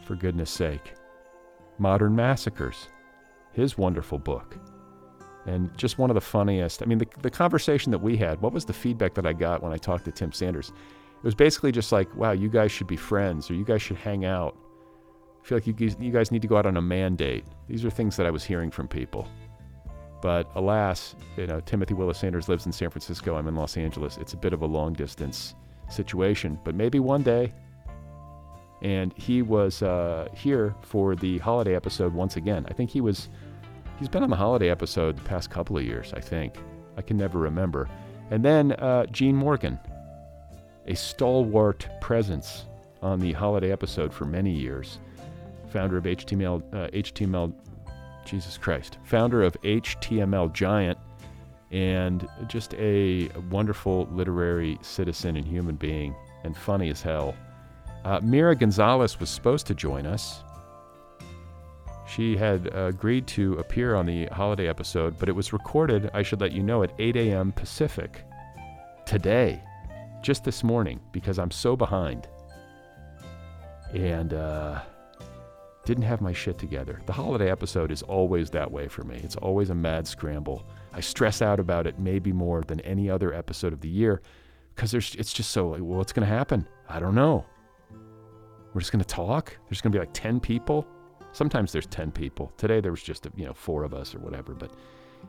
[0.05, 0.93] For goodness sake.
[1.79, 2.89] Modern Massacres,
[3.53, 4.57] his wonderful book.
[5.47, 6.83] And just one of the funniest.
[6.83, 9.63] I mean, the, the conversation that we had, what was the feedback that I got
[9.63, 10.69] when I talked to Tim Sanders?
[10.69, 13.97] It was basically just like, wow, you guys should be friends or you guys should
[13.97, 14.57] hang out.
[15.43, 17.45] I feel like you, you guys need to go out on a mandate.
[17.67, 19.27] These are things that I was hearing from people.
[20.23, 23.35] But alas, you know, Timothy Willis Sanders lives in San Francisco.
[23.35, 24.17] I'm in Los Angeles.
[24.19, 25.55] It's a bit of a long distance
[25.91, 27.53] situation, but maybe one day.
[28.83, 32.67] And he was uh, here for the holiday episode once again.
[32.69, 33.29] I think he was,
[33.99, 36.55] he's been on the holiday episode the past couple of years, I think.
[36.97, 37.89] I can never remember.
[38.31, 39.79] And then uh, Gene Morgan,
[40.87, 42.67] a stalwart presence
[43.03, 45.01] on the holiday episode for many years,
[45.69, 47.53] founder of HTML, uh, HTML
[48.25, 50.99] Jesus Christ, founder of HTML Giant,
[51.71, 57.35] and just a wonderful literary citizen and human being, and funny as hell.
[58.05, 60.43] Uh, Mira Gonzalez was supposed to join us.
[62.07, 66.23] She had uh, agreed to appear on the holiday episode, but it was recorded, I
[66.23, 67.53] should let you know, at 8 a.m.
[67.53, 68.25] Pacific
[69.07, 69.63] today,
[70.21, 72.29] just this morning, because I'm so behind.
[73.95, 74.83] And, uh,
[75.85, 77.03] didn't have my shit together.
[77.07, 79.21] The holiday episode is always that way for me.
[79.23, 80.67] It's always a mad scramble.
[80.93, 84.23] I stress out about it maybe more than any other episode of the year
[84.75, 86.69] because it's just so like, well, what's going to happen?
[86.89, 87.45] I don't know.
[88.73, 89.57] We're just going to talk.
[89.69, 90.87] There's going to be like 10 people.
[91.33, 92.53] Sometimes there's 10 people.
[92.57, 94.73] Today there was just, you know, four of us or whatever, but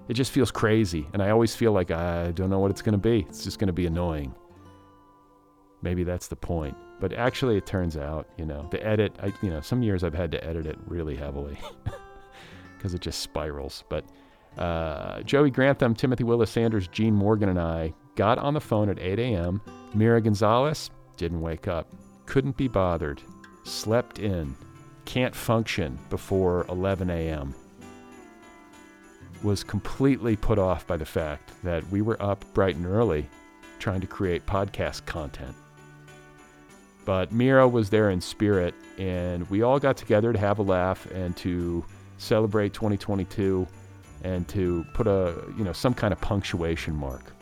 [0.08, 1.08] it just feels crazy.
[1.14, 3.26] And I always feel like I don't know what it's going to be.
[3.28, 4.34] It's just going to be annoying.
[5.82, 6.78] Maybe that's the point.
[7.04, 10.14] But actually, it turns out, you know, the edit, I, you know, some years I've
[10.14, 11.58] had to edit it really heavily
[12.78, 13.84] because it just spirals.
[13.90, 14.06] But
[14.58, 19.00] uh, Joey Grantham, Timothy Willis Sanders, Gene Morgan, and I got on the phone at
[19.00, 19.62] 8 a.m.
[19.94, 21.94] Mira Gonzalez didn't wake up,
[22.26, 23.22] couldn't be bothered,
[23.66, 24.56] slept in,
[25.04, 27.54] can't function before 11 a.m.
[29.44, 33.28] Was completely put off by the fact that we were up bright and early
[33.78, 35.54] trying to create podcast content.
[37.06, 41.06] But Mira was there in spirit, and we all got together to have a laugh
[41.12, 41.84] and to
[42.18, 43.68] celebrate 2022
[44.24, 47.34] and to put a you know some kind of punctuation mark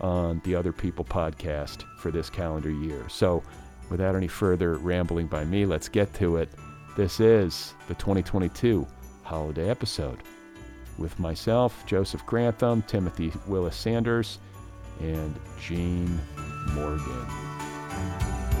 [0.00, 3.08] on the Other People podcast for this calendar year.
[3.08, 3.42] So,
[3.88, 6.50] without any further rambling by me, let's get to it.
[6.96, 8.86] This is the 2022
[9.22, 10.18] holiday episode
[10.98, 14.38] with myself, Joseph Grantham, Timothy Willis Sanders,
[15.00, 16.20] and Gene
[16.74, 17.26] Morgan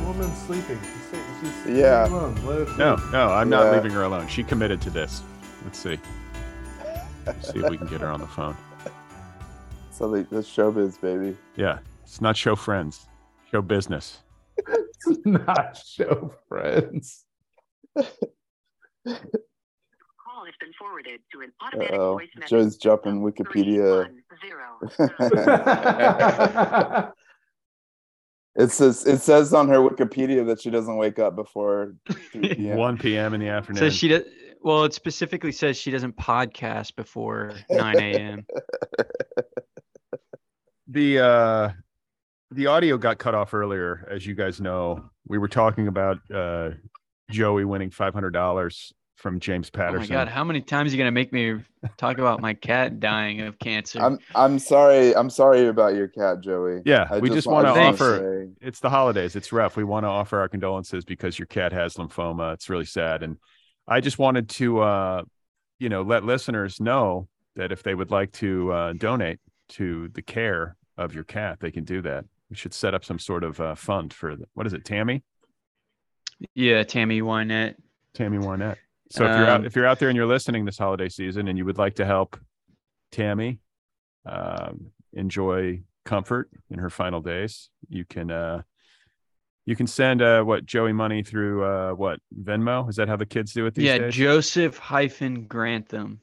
[0.04, 0.78] woman's sleeping.
[0.82, 2.06] She's, she's yeah.
[2.10, 3.58] No, no, I'm yeah.
[3.58, 4.28] not leaving her alone.
[4.28, 5.22] She committed to this.
[5.64, 5.98] Let's see.
[7.26, 8.56] Let's see if we can get her on the phone.
[9.90, 11.36] So that's showbiz, baby.
[11.56, 13.06] Yeah, it's not show friends,
[13.50, 14.18] show business.
[14.56, 17.24] it's not show friends.
[20.46, 22.12] has been forwarded to an automatic Uh-oh.
[22.14, 22.50] voice message.
[22.50, 24.08] Joe's jumping Wikipedia.
[24.40, 27.12] 310.
[28.56, 31.94] It says it says on her Wikipedia that she doesn't wake up before
[32.32, 32.76] 3 p.m.
[32.76, 33.34] 1 p.m.
[33.34, 33.80] in the afternoon.
[33.80, 34.22] So she does.
[34.62, 38.46] Well, it specifically says she doesn't podcast before 9 a.m.
[40.88, 41.70] the uh
[42.52, 46.70] the audio got cut off earlier as you guys know we were talking about uh
[47.30, 50.12] joey winning $500 from james Patterson.
[50.14, 51.60] Oh my god, how many times are you gonna make me
[51.96, 54.00] talk about my cat dying of cancer?
[54.00, 55.16] I'm I'm sorry.
[55.16, 56.82] I'm sorry about your cat, Joey.
[56.84, 59.84] Yeah, I we just I wanna wanna offer- say- it's the holidays it's rough we
[59.84, 63.36] want to offer our condolences because your cat has lymphoma it's really sad and
[63.88, 65.22] i just wanted to uh
[65.78, 70.22] you know let listeners know that if they would like to uh donate to the
[70.22, 73.60] care of your cat they can do that we should set up some sort of
[73.60, 75.22] uh, fund for the, what is it tammy
[76.54, 77.76] yeah, Tammy Wynette.
[78.12, 78.76] Tammy Wynette.
[79.10, 81.48] So if you're out Um, if you're out there and you're listening this holiday season
[81.48, 82.38] and you would like to help
[83.12, 83.60] Tammy
[84.24, 88.62] um, enjoy comfort in her final days, you can uh,
[89.66, 92.88] you can send uh, what Joey money through uh, what Venmo.
[92.88, 94.14] Is that how the kids do it these yeah, days?
[94.14, 96.20] Joseph hyphen Grantham.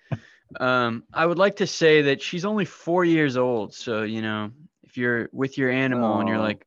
[0.60, 3.74] um, I would like to say that she's only four years old.
[3.74, 4.50] So, you know,
[4.82, 6.66] if you're with your animal and you're like,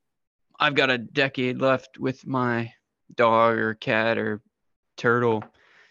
[0.58, 2.72] I've got a decade left with my
[3.14, 4.42] dog or cat or
[4.98, 5.44] turtle,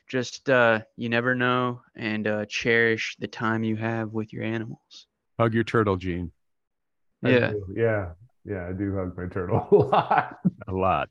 [0.08, 5.06] just uh, you never know and uh, cherish the time you have with your animals.
[5.38, 6.30] Hug your turtle, Gene.
[7.24, 7.50] I Yeah.
[7.52, 7.66] do.
[7.76, 8.10] Yeah.
[8.44, 8.68] Yeah.
[8.68, 10.38] I do hug my turtle a lot.
[10.68, 11.08] A lot,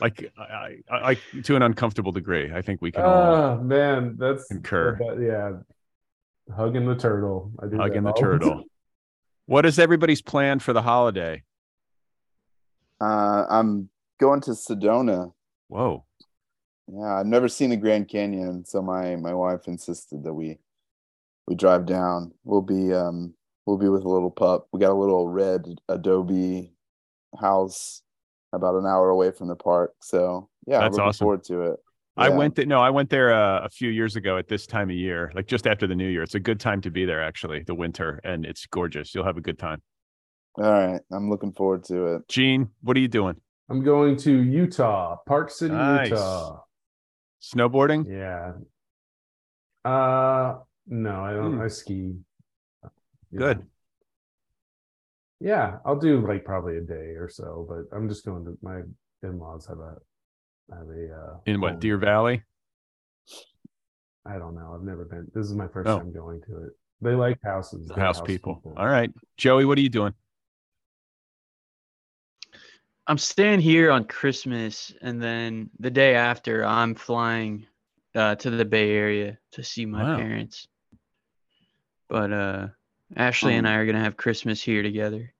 [0.00, 2.52] like I, I, I, to an uncomfortable degree.
[2.52, 4.96] I think we can all Oh man, that's Concur.
[4.98, 6.54] that- yeah.
[6.56, 7.52] Hugging the turtle.
[7.62, 8.64] I do hugging the all turtle.
[9.46, 11.44] What is everybody's plan for the holiday?
[13.00, 15.32] Uh, I'm going to Sedona.
[15.68, 16.04] Whoa,
[16.92, 20.58] Yeah, I've never seen the Grand Canyon, so my my wife insisted that we
[21.46, 22.32] we drive down.
[22.44, 23.34] We'll be um
[23.66, 24.66] we'll be with a little pup.
[24.72, 26.72] We got a little red adobe
[27.40, 28.02] house
[28.52, 29.92] about an hour away from the park.
[30.00, 31.24] So yeah, I'm That's looking awesome.
[31.24, 31.80] forward to it.
[32.16, 32.66] I went there.
[32.66, 35.46] No, I went there uh, a few years ago at this time of year, like
[35.46, 36.22] just after the new year.
[36.22, 39.14] It's a good time to be there, actually, the winter, and it's gorgeous.
[39.14, 39.80] You'll have a good time.
[40.58, 42.28] All right, I'm looking forward to it.
[42.28, 43.36] Gene, what are you doing?
[43.70, 46.10] I'm going to Utah, Park City, Nice.
[46.10, 46.60] Utah.
[47.40, 48.06] Snowboarding?
[48.08, 48.52] Yeah.
[49.84, 51.62] Uh no, I don't Hmm.
[51.62, 52.14] I ski.
[53.30, 53.38] Yeah.
[53.38, 53.66] Good.
[55.40, 58.80] Yeah, I'll do like probably a day or so, but I'm just going to my
[59.22, 59.96] in-laws have a
[60.74, 61.80] have a uh In what, home.
[61.80, 62.42] Deer Valley?
[64.26, 64.72] I don't know.
[64.74, 65.26] I've never been.
[65.34, 65.98] This is my first Oh.
[65.98, 66.72] time going to it.
[67.00, 67.88] They like houses.
[67.88, 68.60] They're House people.
[68.76, 69.10] All right.
[69.38, 70.12] Joey, what are you doing?
[73.10, 77.66] I'm staying here on Christmas, and then the day after, I'm flying
[78.14, 80.16] uh, to the Bay Area to see my Wow.
[80.16, 80.68] parents.
[82.08, 82.68] But uh,
[83.16, 85.34] Ashley and Um, I are gonna have Christmas here together.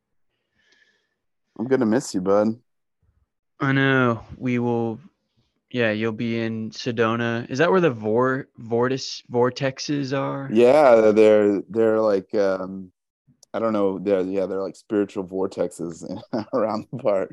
[1.61, 2.61] I'm gonna miss you, bud.
[3.61, 4.99] I know we will.
[5.71, 7.49] Yeah, you'll be in Sedona.
[7.49, 10.51] Is that where the vor vortex vortexes are?
[10.53, 12.91] Yeah, they're they're like um
[13.53, 16.05] I don't know, they're yeah, they're like spiritual vortexes
[16.55, 17.31] around the park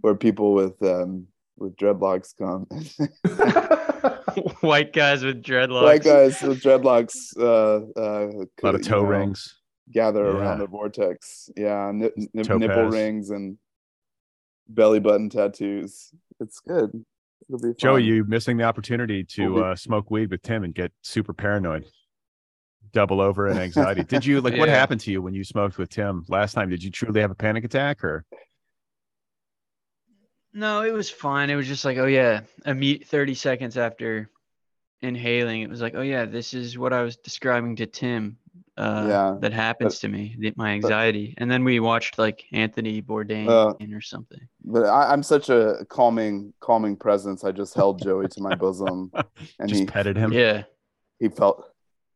[0.00, 2.66] where people with um with dreadlocks come.
[4.60, 5.82] White guys with dreadlocks.
[5.82, 9.56] White guys with dreadlocks uh uh A lot of you toe know, rings.
[9.90, 10.36] gather Yeah.
[10.38, 11.50] around the vortex.
[11.56, 12.60] Yeah, nip, nip, Topaz.
[12.60, 13.58] nipple rings and
[14.68, 16.10] belly button tattoos.
[16.40, 16.90] It's good.
[17.48, 17.74] It'll be fun.
[17.78, 20.92] Joey, you missing the opportunity to We'll be- uh, smoke weed with Tim and get
[21.02, 21.86] super paranoid,
[22.92, 24.04] double over in anxiety.
[24.04, 26.70] Did you like what happened to you when you smoked with Tim last time?
[26.70, 28.24] Did you truly have a panic attack or?
[30.52, 31.50] No, it was fine.
[31.50, 34.30] It was just like, oh yeah, imme- 30 seconds after
[35.02, 38.38] inhaling, it was like, oh yeah, this is what I was describing to Tim.
[38.76, 41.34] Uh, Yeah, that happens to me, the, my anxiety.
[41.38, 44.40] And then we watched like Anthony Bourdain Uh, or something.
[44.64, 47.44] but I, I'm such a calming, calming presence.
[47.44, 49.10] I just held Joey to my bosom,
[49.58, 50.32] and just he petted him.
[50.32, 50.62] Yeah,
[51.18, 51.64] he felt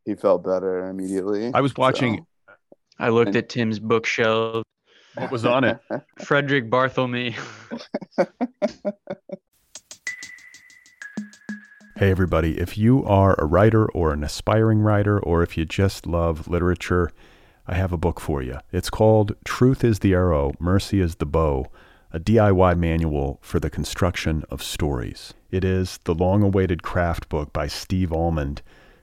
[0.04, 1.50] he felt better immediately.
[1.54, 2.26] I was watching.
[2.98, 4.64] I looked And- at Tim's bookshelf.
[5.14, 5.78] What was on it?
[6.24, 7.34] Frederick Barthelme.
[11.96, 16.04] Hey, everybody, if you are a writer or an aspiring writer, or if you just
[16.06, 17.10] love literature,
[17.66, 18.58] I have a book for you.
[18.72, 21.66] It's called Truth is the Arrow, Mercy is the Bow,
[22.12, 25.34] a DIY manual for the construction of stories.
[25.52, 28.62] It is the long awaited craft book by Steve Almond,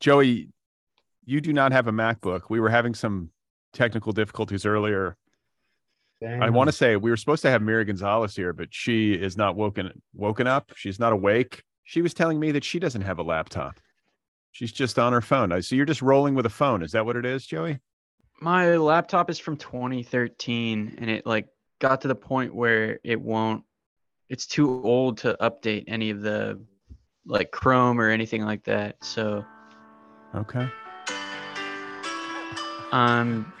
[0.00, 0.48] Joey,
[1.24, 2.42] you do not have a MacBook.
[2.48, 3.30] We were having some
[3.72, 5.16] technical difficulties earlier.
[6.42, 9.36] I want to say we were supposed to have Mira Gonzalez here, but she is
[9.36, 10.72] not woken woken up.
[10.74, 11.62] She's not awake.
[11.84, 13.78] She was telling me that she doesn't have a laptop.
[14.50, 15.52] She's just on her phone.
[15.52, 16.82] I- So you're just rolling with a phone.
[16.82, 17.78] Is that what it is, Joey?
[18.40, 21.48] My laptop is from 2013 and it like
[21.80, 23.64] got to the point where it won't
[24.28, 26.60] it's too old to update any of the
[27.24, 28.96] like Chrome or anything like that.
[29.02, 29.44] So
[30.34, 30.68] Okay.
[32.92, 33.52] I'm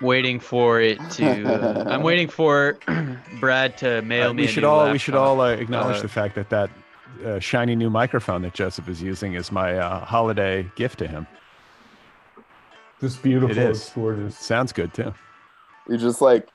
[0.00, 2.78] waiting for it to uh, I'm waiting for
[3.40, 5.98] Brad to mail Uh, me we a should new all we should all uh, acknowledge
[5.98, 6.70] Uh, the fact that that
[7.24, 11.26] uh, shiny new microphone that Joseph is using is my uh, holiday gift to him.
[13.00, 13.50] Just beautiful.
[13.56, 13.78] It is.
[13.80, 14.36] It's gorgeous.
[14.38, 15.14] Sounds good too.
[15.88, 16.48] You just like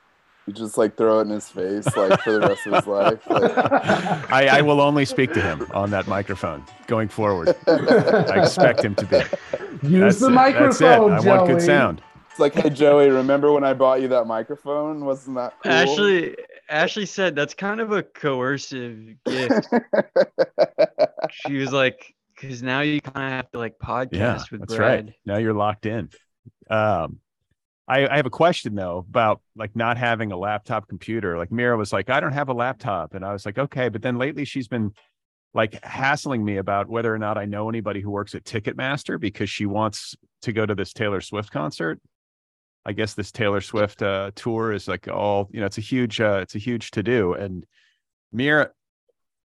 [0.46, 3.20] you just like throw it in his face like for the rest of his life.
[3.28, 3.52] Like,
[4.32, 7.54] I, I will only speak to him on that microphone going forward.
[7.68, 9.88] I expect him to be.
[9.88, 10.30] Use That's the it.
[10.30, 11.28] microphone, That's it.
[11.28, 12.02] I want good sound.
[12.30, 15.04] it's like, hey Joey, remember when I bought you that microphone?
[15.04, 15.72] Wasn't that cool?
[15.72, 16.36] Ashley
[16.68, 19.68] Ashley said that's kind of a coercive gift.
[21.30, 24.74] she was like, because now you kind of have to like podcast Yeah, with that's
[24.74, 25.06] Brad.
[25.06, 25.14] right.
[25.26, 26.08] Now you're locked in.
[26.70, 27.18] Um,
[27.88, 31.36] I, I have a question though about like not having a laptop computer.
[31.36, 33.88] Like Mira was like, I don't have a laptop, and I was like, okay.
[33.88, 34.92] But then lately she's been
[35.54, 39.50] like hassling me about whether or not I know anybody who works at Ticketmaster because
[39.50, 42.00] she wants to go to this Taylor Swift concert.
[42.84, 45.66] I guess this Taylor Swift uh, tour is like all you know.
[45.66, 47.34] It's a huge, uh, it's a huge to do.
[47.34, 47.66] And
[48.32, 48.70] Mira,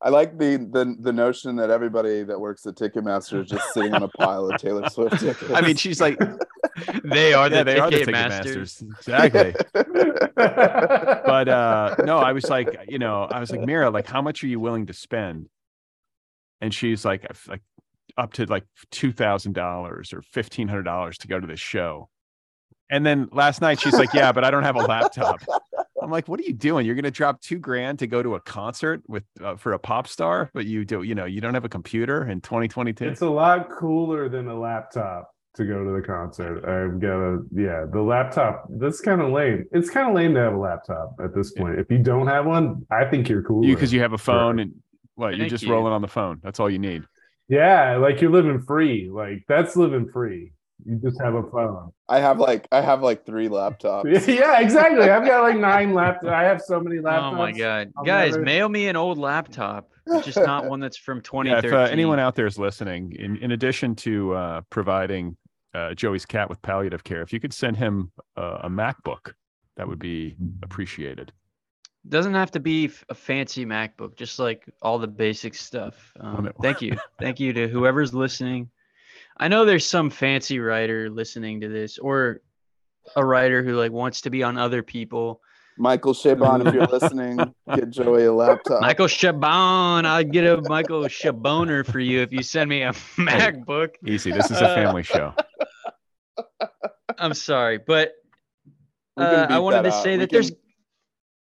[0.01, 3.95] I like the, the the notion that everybody that works at Ticketmaster is just sitting
[3.95, 5.51] on a pile of Taylor Swift tickets.
[5.53, 6.17] I mean, she's like,
[7.05, 8.05] They are the yeah, they are the.
[8.05, 8.83] Ticketmasters.
[8.83, 9.55] Exactly.
[10.39, 14.45] but uh no i was like you know i was like mira like how much
[14.45, 15.49] are you willing to spend
[16.61, 17.63] and she's like like
[18.17, 22.09] up to like $2000 or $1500 to go to this show
[22.91, 25.41] and then last night she's like yeah but i don't have a laptop
[26.09, 28.35] i'm like what are you doing you're going to drop two grand to go to
[28.35, 31.55] a concert with uh, for a pop star but you do you know you don't
[31.55, 35.91] have a computer in 2022 It's a lot cooler than a laptop to go to
[35.91, 36.59] the concert.
[36.59, 38.67] I've got a yeah, the laptop.
[38.71, 39.65] That's kind of lame.
[39.73, 41.81] It's kind of lame to have a laptop at this point.
[41.81, 43.65] If you don't have one, I think you're cool.
[43.65, 44.75] you because you have a phone and
[45.17, 45.73] what you're just you.
[45.73, 47.03] rolling on the phone that's all you need
[47.49, 49.09] yeah, like you're living free.
[49.11, 50.53] Like that's living free.
[50.85, 51.93] You just have a phone.
[52.09, 54.27] I have like I have like three laptops.
[54.29, 55.11] yeah, exactly.
[55.11, 56.29] I've got like nine laptops.
[56.33, 57.33] I have so many laptops.
[57.33, 59.91] Oh my god, I'll guys, never- mail me an old laptop,
[60.23, 61.71] just not one that's from Yeah, 2013.
[61.71, 65.37] if uh, anyone out there is listening, in, in addition to uh, providing
[65.75, 69.33] uh, Joey's cat with palliative care, if you could send him uh, a MacBook,
[69.77, 71.33] that would be appreciated.
[72.09, 76.13] doesn't have to be a fancy MacBook, just like all the basic stuff.
[76.21, 78.71] Um, thank you, thank you to whoever's listening.
[79.39, 82.41] I know there's some fancy writer listening to this, or
[83.17, 85.41] a writer who like wants to be on other people.
[85.81, 88.81] Michael Chabon, if you're listening, get Joey a laptop.
[88.81, 93.91] Michael Chabon, I'd get a Michael Chaboner for you if you send me a MacBook.
[94.05, 94.33] Easy.
[94.33, 95.35] This is a family show.
[97.19, 98.13] I'm sorry, but
[99.17, 100.03] uh, I wanted to out.
[100.03, 100.53] say We that there's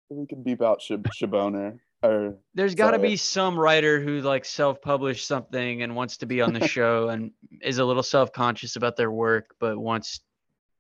[0.09, 4.45] we can beep out Shab- Shaboner or there's got to be some writer who like
[4.45, 7.31] self-published something and wants to be on the show and
[7.61, 10.21] is a little self-conscious about their work but wants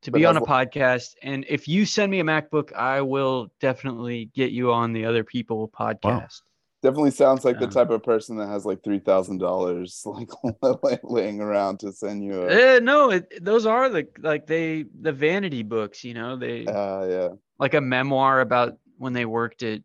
[0.01, 3.51] to But be on a podcast and if you send me a macbook i will
[3.59, 6.41] definitely get you on the other people podcast
[6.83, 10.29] Definitely sounds like the Um, type of person that has like three thousand dollars like
[11.03, 12.43] laying around to send you.
[12.43, 16.67] A, Eh, no, it, those are the like they the vanity books, you know, they
[16.67, 17.29] uh, yeah.
[17.57, 19.81] like a memoir about when they worked at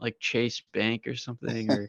[0.00, 1.86] like Chase Bank or something, or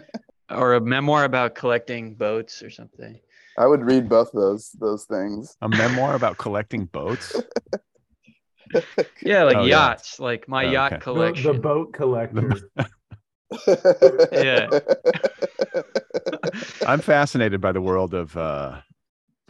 [0.50, 3.18] or a memoir about collecting boats or something.
[3.58, 5.56] I would read both those those things.
[5.60, 7.36] A memoir about collecting boats.
[9.22, 9.88] Yeah, like Oh, yeah.
[9.88, 10.98] yachts, like my Oh, yacht okay.
[10.98, 11.52] The, collection.
[11.52, 12.70] the boat collector.
[14.32, 14.78] Yeah.
[16.86, 18.80] I'm fascinated by the world of uh,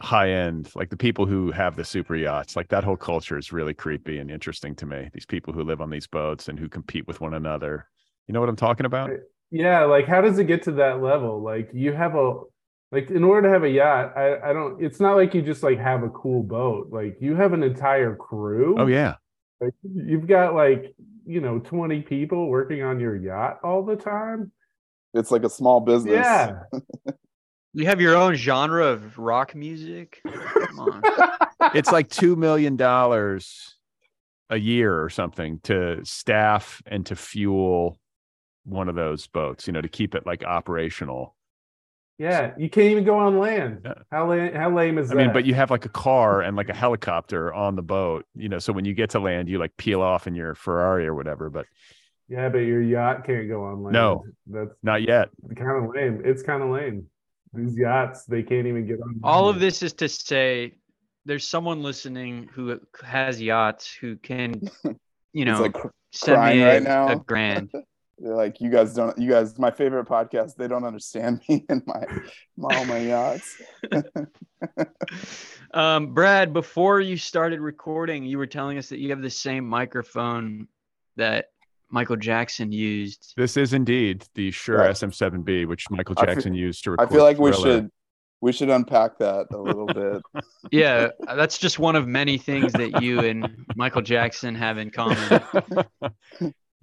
[0.01, 2.55] high end, like the people who have the super yachts.
[2.55, 5.09] Like that whole culture is really creepy and interesting to me.
[5.13, 7.87] These people who live on these boats and who compete with one another.
[8.27, 9.11] You know what I'm talking about?
[9.11, 9.17] Eh,
[9.51, 11.41] yeah, like how does it get to that level?
[11.41, 12.39] Like you have a
[12.91, 15.63] like in order to have a yacht, I, I don't it's not like you just
[15.63, 16.89] like have a cool boat.
[16.91, 18.75] Like you have an entire crew.
[18.79, 19.15] Oh yeah.
[19.59, 20.95] Like, you've got like,
[21.25, 24.51] you know, 20 people working on your yacht all the time.
[25.13, 26.25] it's like a small business.
[26.25, 26.63] Yeah.
[27.73, 30.21] You have your own genre of rock music.
[30.25, 31.01] Come on.
[31.75, 33.75] It's like two million dollars
[34.49, 37.99] a year or something to staff and to fuel
[38.65, 39.67] one of those boats.
[39.67, 41.35] You know, to keep it like operational.
[42.17, 43.81] Yeah, you can't even go on land.
[43.85, 43.93] Yeah.
[44.11, 45.21] How lame, how lame is I that?
[45.21, 48.49] mean, but you have like a car and like a helicopter on the boat, you
[48.49, 51.15] know, so when you get to land, you like peel off in your Ferrari or
[51.15, 51.65] whatever, but
[52.27, 53.93] yeah, but your yacht can't go on land.
[53.93, 54.23] No.
[54.47, 55.29] That's not yet.
[55.55, 56.21] kind of lame.
[56.23, 57.07] It's kind of lame.
[57.53, 59.19] These yachts, they can't even get on.
[59.23, 60.75] All of this is to say
[61.25, 64.61] there's someone listening who has yachts who can,
[65.33, 65.75] you know, like
[66.11, 67.09] send crying me right a, now.
[67.09, 67.69] a grand.
[68.19, 69.17] they're like you guys don't.
[69.17, 70.55] You guys, my favorite podcast.
[70.55, 72.05] They don't understand me and my,
[72.57, 73.61] my all my yachts.
[75.73, 79.65] Um, Brad, before you started recording, you were telling us that you have the same
[79.65, 80.67] microphone
[81.15, 81.45] that
[81.91, 83.33] Michael Jackson used.
[83.37, 84.91] This is indeed the Shure Right.
[84.91, 87.07] SM7B, which Michael I feel- Jackson used to record.
[87.09, 87.89] I feel like we should
[88.43, 89.85] we should unpack that a little
[90.33, 90.43] bit.
[90.71, 95.17] Yeah, that's just one of many things that you and Michael Jackson have in common.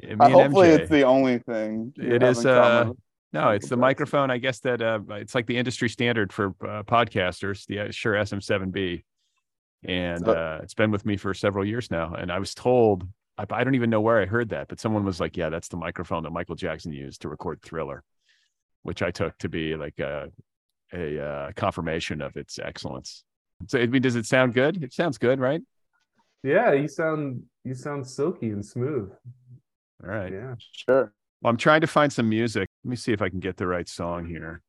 [0.01, 0.79] Yeah, me Uh, and hopefully, MJ.
[0.79, 1.93] it's the only thing.
[1.97, 2.89] you It have is, in common.
[2.89, 2.93] uh,
[3.33, 3.81] No, it's the Jackson.
[3.81, 4.31] microphone.
[4.31, 8.15] I guess that uh, it's like the industry standard for uh, podcasters, the uh, Shure
[8.15, 9.03] SM7B,
[9.85, 12.15] and uh, it's been with me for several years now.
[12.15, 15.05] And I was told, I, I don't even know where I heard that, but someone
[15.05, 18.03] was like, "Yeah, that's the microphone that Michael Jackson used to record Thriller,"
[18.83, 20.31] which I took to be like a
[20.93, 23.25] a uh, confirmation of its excellence.
[23.67, 24.83] So, I mean, does it sound good?
[24.83, 25.61] It sounds good, right?
[26.43, 29.11] Yeah, you sound you sound silky and smooth.
[30.03, 30.33] All right.
[30.33, 30.55] Yeah.
[30.73, 31.13] Sure.
[31.43, 32.69] Well, I'm trying to find some music.
[32.85, 34.63] Let me see if I can get the right song here.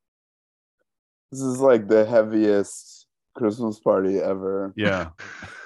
[1.31, 4.73] This is like the heaviest Christmas party ever.
[4.75, 5.09] Yeah.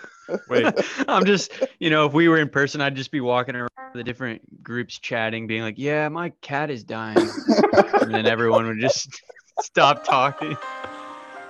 [0.49, 0.67] Wait.
[1.07, 4.03] I'm just, you know, if we were in person, I'd just be walking around the
[4.03, 7.29] different groups chatting, being like, "Yeah, my cat is dying,"
[8.01, 9.21] and then everyone would just
[9.61, 10.57] stop talking.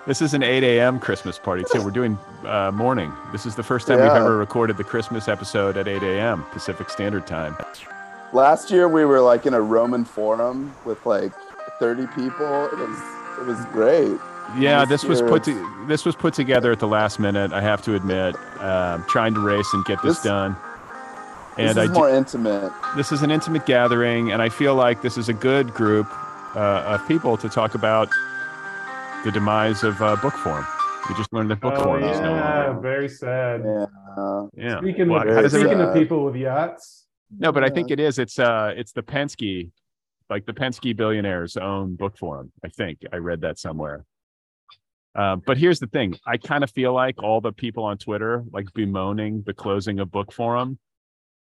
[0.05, 0.99] This is an 8 a.m.
[0.99, 1.81] Christmas party too.
[1.81, 3.13] We're doing uh, morning.
[3.31, 6.43] This is the first time we've ever recorded the Christmas episode at 8 a.m.
[6.51, 7.55] Pacific Standard Time.
[8.33, 11.31] Last year we were like in a Roman forum with like
[11.79, 12.65] 30 people.
[12.65, 12.99] It was
[13.39, 14.19] it was great.
[14.57, 17.51] Yeah, This this was put to, this was put together at the last minute.
[17.53, 20.55] I have to admit, um, trying to race and get this, This- done.
[21.57, 22.71] This And I is do- more intimate.
[22.95, 26.07] this is an intimate gathering, and I feel like this is a good group
[26.55, 28.09] uh, of people to talk about
[29.23, 30.65] the demise of uh, Bookforum.
[31.09, 32.81] We just learned that book Oh, form is no yeah, longer.
[32.81, 33.61] very sad.
[33.65, 33.85] Yeah.
[34.17, 34.79] uh, Yeah.
[34.79, 37.05] Speaking, Well, of, how does speaking of uh, people with yachts,
[37.39, 38.17] No, but I think it is.
[38.19, 39.69] It's uh, it's the Penske,
[40.29, 42.49] like the Penske billionaires own Bookforum.
[42.65, 44.05] I think I read that somewhere.
[45.15, 48.43] Uh, but here's the thing: I kind of feel like all the people on Twitter,
[48.51, 50.77] like bemoaning the closing of Bookforum.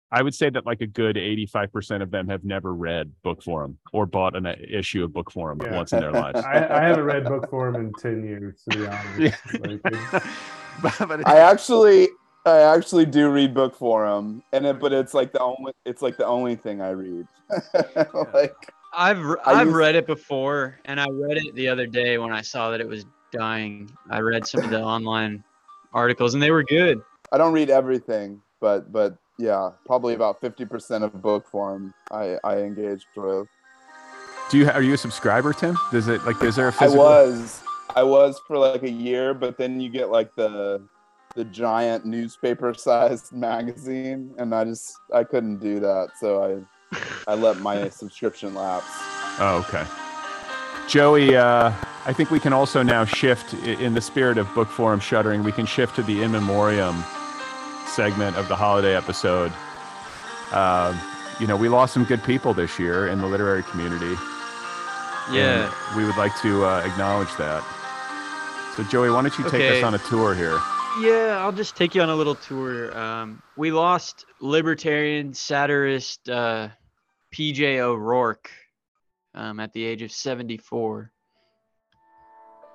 [0.09, 4.05] I would say that like a good 85% of them have never read Bookforum or
[4.05, 5.75] bought an uh, issue of Bookforum Yeah.
[5.75, 6.39] once in their lives.
[6.39, 9.19] I, I haven't read Bookforum in 10 years, to be honest.
[9.19, 9.59] Yeah.
[9.59, 10.27] Like, it's-
[10.81, 12.07] But- but I actually
[12.45, 16.25] I actually do read Bookforum and it, but it's like the only it's like the
[16.25, 17.27] only thing I read.
[18.33, 18.53] like
[18.93, 22.17] I've r- I I've used- read it before, and I read it the other day
[22.17, 23.89] when I saw that it was dying.
[24.09, 25.43] I read some of the online
[25.93, 27.01] articles, and they were good.
[27.31, 33.05] I don't read everything, but but yeah, probably about 50% of Bookforum I I engaged
[33.15, 33.47] with.
[34.49, 35.77] Do you are you a subscriber, Tim?
[35.91, 37.05] Does it like is there a I physical?
[37.05, 37.63] I was
[37.95, 40.81] I was for like a year, but then you get like the
[41.35, 46.11] the giant newspaper sized magazine and I just I couldn't do that.
[46.19, 48.87] So I I let my subscription lapse.
[49.39, 49.85] Oh, okay.
[50.87, 51.71] Joey, uh,
[52.05, 55.43] I think we can also now shift in the spirit of Bookforum shuttering.
[55.43, 57.03] We can shift to the in memoriam
[57.87, 59.51] segment of the holiday episode.
[60.53, 60.97] Um,
[61.41, 64.15] you know, we lost some good people this year in the literary community.
[65.29, 65.73] Yeah.
[65.97, 67.61] we would like to uh, acknowledge that.
[68.77, 69.79] So, Joey, why don't you take Okay.
[69.79, 70.57] us on a tour here?
[71.01, 72.97] Yeah, I'll just take you on a little tour.
[72.97, 76.69] Um, we lost libertarian satirist uh,
[77.31, 77.81] P.J.
[77.81, 78.49] O'Rourke
[79.37, 81.11] um, at the age of 74.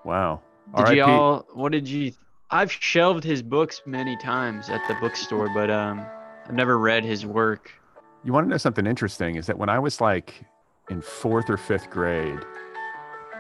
[0.04, 0.40] Wow.
[0.76, 0.96] Did R.I.P.
[0.96, 1.46] you all?
[1.52, 2.12] What did you?
[2.50, 6.06] I've shelved his books many times at the bookstore, but um,
[6.46, 7.72] I've never read his work.
[8.24, 9.36] You want to know something interesting?
[9.36, 10.44] Is that when I was like
[10.88, 12.38] in fourth or fifth grade,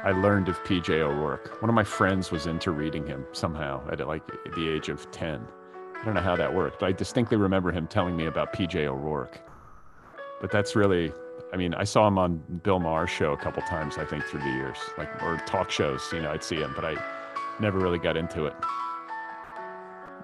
[0.02, 1.00] I learned of P.J.
[1.00, 1.62] O'Rourke.
[1.62, 5.46] One of my friends was into reading him somehow at like the age of 10.
[6.00, 8.88] I don't know how that worked, but I distinctly remember him telling me about P.J.
[8.88, 9.40] O'Rourke.
[10.40, 11.12] But that's really,
[11.52, 14.40] I mean, I saw him on Bill Maher's show a couple times, I think, through
[14.40, 16.96] the years, like, or talk shows, you know, I'd see him, but I
[17.60, 18.54] never really got into it.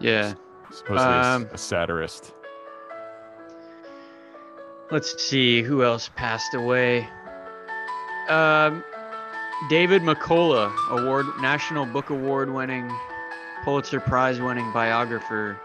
[0.00, 0.34] Yeah.
[0.70, 2.34] Supposedly Um, a satirist.
[4.90, 7.06] Let's see who else passed away.
[8.30, 8.82] Um,
[9.68, 12.90] David McCullough, award National Book Award winning,
[13.64, 15.58] Pulitzer Prize winning biographer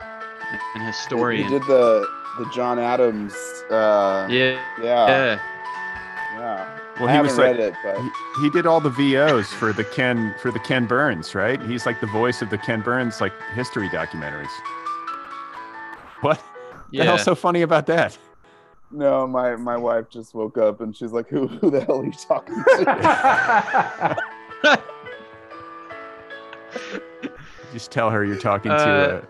[0.75, 1.47] and historian.
[1.47, 1.61] He historian.
[1.61, 3.33] did the the John Adams.
[3.69, 4.59] Uh, yeah.
[4.81, 5.39] yeah, Yeah.
[6.37, 6.79] yeah.
[6.99, 8.09] Well, I he was like, read it, but he,
[8.43, 11.59] he did all the VOs for the Ken for the Ken Burns, right?
[11.63, 14.51] He's like the voice of the Ken Burns like history documentaries.
[16.21, 16.37] What?
[16.91, 17.03] The Yeah.
[17.05, 18.17] hell's so funny about that?
[18.91, 22.05] no, my my wife just woke up and she's like, "Who who the hell are
[22.05, 24.17] you talking to?"
[27.73, 29.27] Just tell her you're talking Uh, to.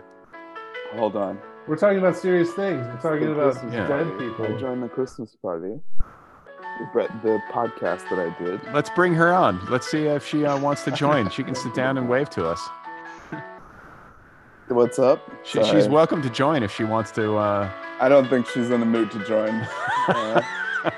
[0.93, 1.39] A, Hold on.
[1.68, 2.86] We're talking about serious things.
[2.86, 3.88] We're talking The about Christmas Yeah.
[3.88, 4.28] dead party.
[4.30, 4.45] people.
[4.45, 5.80] I joined the Christmas party.
[6.93, 8.59] The, the podcast that I did.
[8.74, 9.64] let's bring her on.
[9.70, 11.30] Let's see if she uh, wants to join.
[11.30, 12.59] She can sit down and wave to us.
[14.70, 15.30] What's up?
[15.45, 17.36] She, she's welcome to join if she wants to.
[17.38, 19.66] Uh, I don't think she's in the mood to join.
[20.09, 20.41] Uh,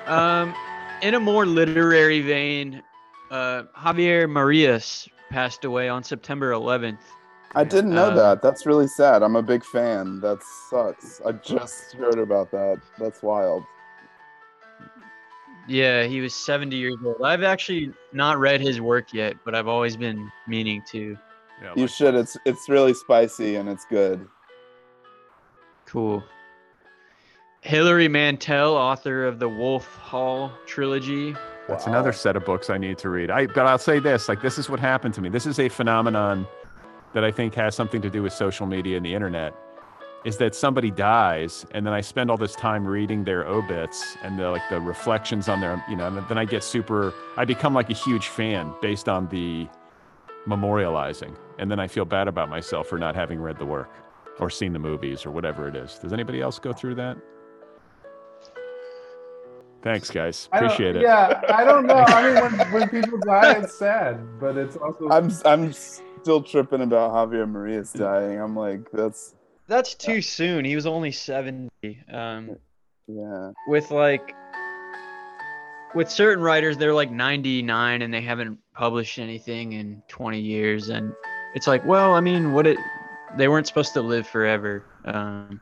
[0.07, 0.55] Um,
[1.03, 2.81] in a more literary vein,
[3.29, 6.97] uh, Javier Marias passed away on September 11th.
[7.55, 8.41] I didn't know Uh, that.
[8.41, 9.23] That's really sad.
[9.23, 10.19] I'm a big fan.
[10.19, 11.21] That sucks.
[11.25, 12.79] I just heard about that.
[12.99, 13.63] That's wild.
[15.67, 17.17] Yeah, he was 70 years old.
[17.23, 21.17] I've actually not read his work yet, but I've always been meaning to.
[21.61, 22.13] yeah, You like- should.
[22.15, 24.27] It's it's really spicy and it's good.
[25.85, 26.23] Cool.
[27.61, 31.35] Hilary Mantel, author of the Wolf Hall trilogy.
[31.67, 31.93] That's Wow.
[31.93, 33.31] another set of books I need to read.
[33.31, 35.29] I but I'll say this, like this is what happened to me.
[35.29, 36.45] This is a phenomenon
[37.15, 39.55] that I think has something to do with social media and the internet.
[40.25, 44.37] Is that somebody dies and then I spend all this time reading their obits and
[44.37, 47.73] the like the reflections on their you know, and then I get super I become
[47.73, 49.67] like a huge fan based on the
[50.45, 51.35] memorializing.
[51.57, 53.89] And then I feel bad about myself for not having read the work
[54.39, 55.97] or seen the movies or whatever it is.
[55.97, 57.17] Does anybody else go through that?
[59.85, 60.49] Thanks guys.
[60.51, 61.03] Appreciate it.
[61.03, 61.93] Yeah, I don't know.
[61.93, 65.07] I mean, when, when people die, it's sad, but it's also.
[65.09, 68.41] I'm I'm still tripping about Javier Maria's dying.
[68.41, 69.35] I'm like, that's
[69.67, 70.65] That's too soon.
[70.65, 71.69] He was only 70.
[72.11, 72.55] Um,
[73.07, 73.51] yeah.
[73.67, 74.35] with like,
[75.93, 80.89] with certain writers, they're like 99 and they haven't published anything in 20 years.
[80.89, 81.13] And
[81.53, 82.79] it's like, well, I mean, what it,
[83.37, 84.83] they weren't supposed to live forever.
[85.05, 85.61] Um,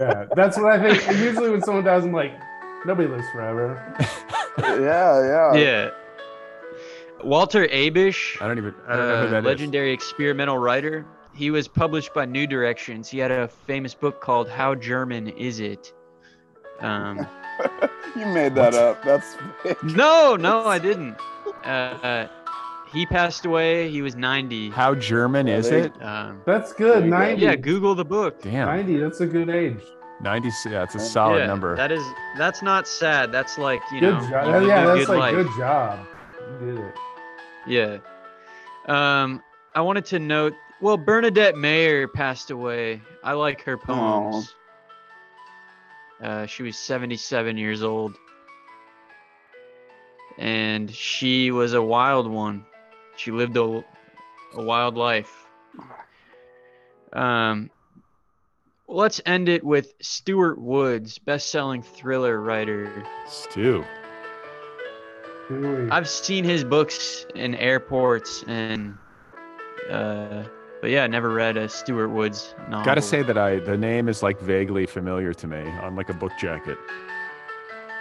[0.00, 1.18] yeah, that's what I think.
[1.20, 2.32] Usually, when someone dies, I'm like,
[2.86, 3.94] nobody lives forever.
[4.58, 5.54] Yeah, yeah.
[5.54, 5.90] yeah.
[7.22, 9.44] Walter Abish, I don't even I don't know who uh, that is.
[9.44, 11.06] legendary experimental writer.
[11.32, 13.08] He was published by New Directions.
[13.08, 15.92] He had a famous book called How German Is It?
[16.80, 17.24] Um,
[18.16, 19.02] You made that up.
[19.04, 19.82] That's fake.
[19.84, 21.16] no, no, I didn't.
[21.64, 22.28] Uh, uh,
[22.92, 23.88] he passed away.
[23.90, 24.70] He was 90.
[24.70, 26.02] How German is they- it?
[26.02, 27.02] Um, That's good.
[27.02, 27.18] There you go.
[27.18, 27.42] 90.
[27.42, 28.42] yeah, Google the book.
[28.42, 28.66] Damn.
[28.66, 29.82] 90, that's a good age.
[30.20, 31.76] 90, yeah, it's a solid yeah, number.
[31.76, 32.04] That is
[32.36, 33.30] that's not sad.
[33.32, 34.62] That's like you Good know, job.
[34.62, 35.46] you Yeah, that's good like life.
[35.46, 36.06] good job.
[36.60, 36.94] You did it.
[37.66, 37.98] Yeah.
[38.86, 39.42] Um,
[39.74, 40.54] I wanted to note.
[40.80, 43.02] Well, Bernadette Mayer passed away.
[43.22, 44.54] I like her poems.
[46.22, 48.16] Uh, she was 77 years old,
[50.38, 52.64] and she was a wild one.
[53.16, 53.84] She lived a,
[54.54, 55.46] a wild life.
[57.12, 57.70] Um,
[58.88, 63.04] let's end it with Stuart Woods, best-selling thriller writer.
[63.26, 63.84] Stu.
[65.50, 65.90] Really.
[65.90, 68.96] I've seen his books in airports and
[69.90, 70.44] uh
[70.80, 72.84] but yeah, I never read a Stuart Woods novel.
[72.84, 76.14] Gotta say that I the name is like vaguely familiar to me on like a
[76.14, 76.76] book jacket.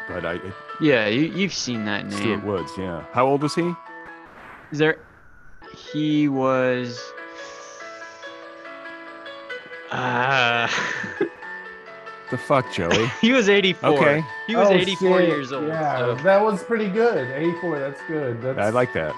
[0.09, 2.19] But I it, Yeah, you, you've seen that name.
[2.19, 3.05] Stuart Woods, yeah.
[3.13, 3.73] How old was he?
[4.71, 4.99] Is there
[5.77, 6.99] he was
[9.91, 10.67] uh
[12.29, 13.07] The fuck, Joey?
[13.21, 13.89] He was 84.
[13.89, 14.23] Okay.
[14.47, 15.29] He was Oh, 84 shit.
[15.29, 15.67] years old.
[15.67, 17.29] Yeah, so- that was pretty good.
[17.31, 18.41] 84, that's good.
[18.41, 19.15] That's, I like that.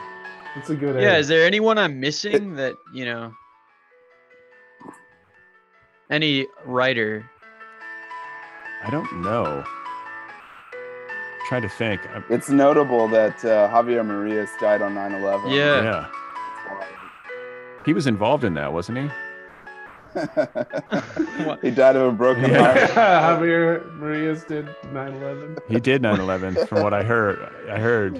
[0.55, 1.22] That's a good Yeah, age.
[1.22, 3.34] is there anyone I'm missing that, you know,
[6.09, 7.26] any writer?
[8.86, 9.63] I don't know.
[11.47, 12.01] trying to think.
[12.11, 15.49] I'm- It's notable that uh, Javier Marias died on 9/11.
[15.55, 15.82] Yeah.
[15.82, 16.07] yeah.
[17.86, 19.09] He was involved in that, wasn't he?
[21.61, 22.88] He died of a broken Yeah.
[22.88, 23.39] heart.
[23.41, 25.59] Javier Marias did 9/11.
[25.67, 27.39] He did 9/11, from what I heard.
[27.70, 28.20] I heard.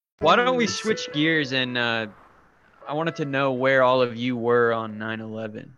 [0.21, 2.05] Why don't we switch gears and uh,
[2.87, 5.69] I wanted to know where all of you were on 9/11.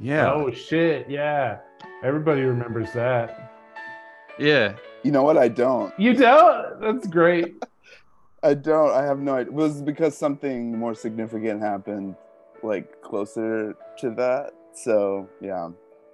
[0.00, 0.32] Yeah.
[0.32, 1.58] Oh shit, yeah.
[2.02, 3.52] Everybody remembers that.
[4.40, 4.74] Yeah.
[5.04, 5.38] You know what?
[5.38, 5.94] I don't.
[6.00, 6.80] You don't?
[6.80, 7.62] That's great.
[8.42, 8.90] I don't.
[8.90, 9.52] I have no idea.
[9.52, 12.16] It was because something more significant happened,
[12.64, 14.50] like closer to that.
[14.74, 15.68] So yeah.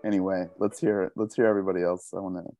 [0.05, 1.13] Anyway, let's hear it.
[1.17, 2.13] Let's hear everybody else.
[2.15, 2.53] I want to.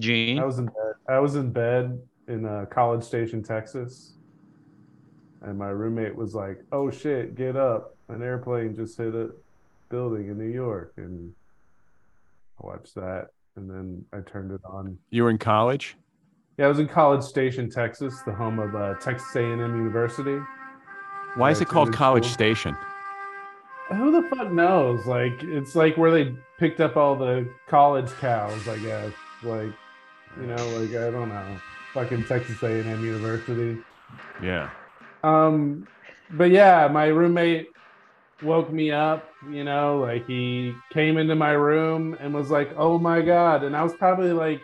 [0.00, 0.38] Gene.
[0.38, 0.94] I was in bed.
[1.10, 4.14] I was in bed in uh, College Station, Texas,
[5.42, 7.96] and my roommate was like, "Oh shit, get up!
[8.08, 9.30] An airplane just hit a
[9.88, 11.32] building in New York." And
[12.62, 14.98] I watched that, and then I turned it on.
[15.10, 15.96] You were in college?
[16.58, 20.38] Yeah, I was in College Station, Texas, the home of uh, Texas A&M University.
[21.34, 22.32] Why is it called College cool.
[22.32, 22.76] Station?
[23.90, 25.04] Who the fuck knows?
[25.04, 29.12] Like, it's like where they picked up all the college cows, I guess.
[29.42, 29.70] Like,
[30.40, 31.60] you know, like I don't know,
[31.96, 33.78] fucking Texas A&M University.
[34.42, 34.68] Yeah.
[35.24, 35.88] Um,
[36.32, 37.68] but yeah, my roommate
[38.42, 39.26] woke me up.
[39.50, 43.74] You know, like he came into my room and was like, "Oh my god!" And
[43.74, 44.60] I was probably like,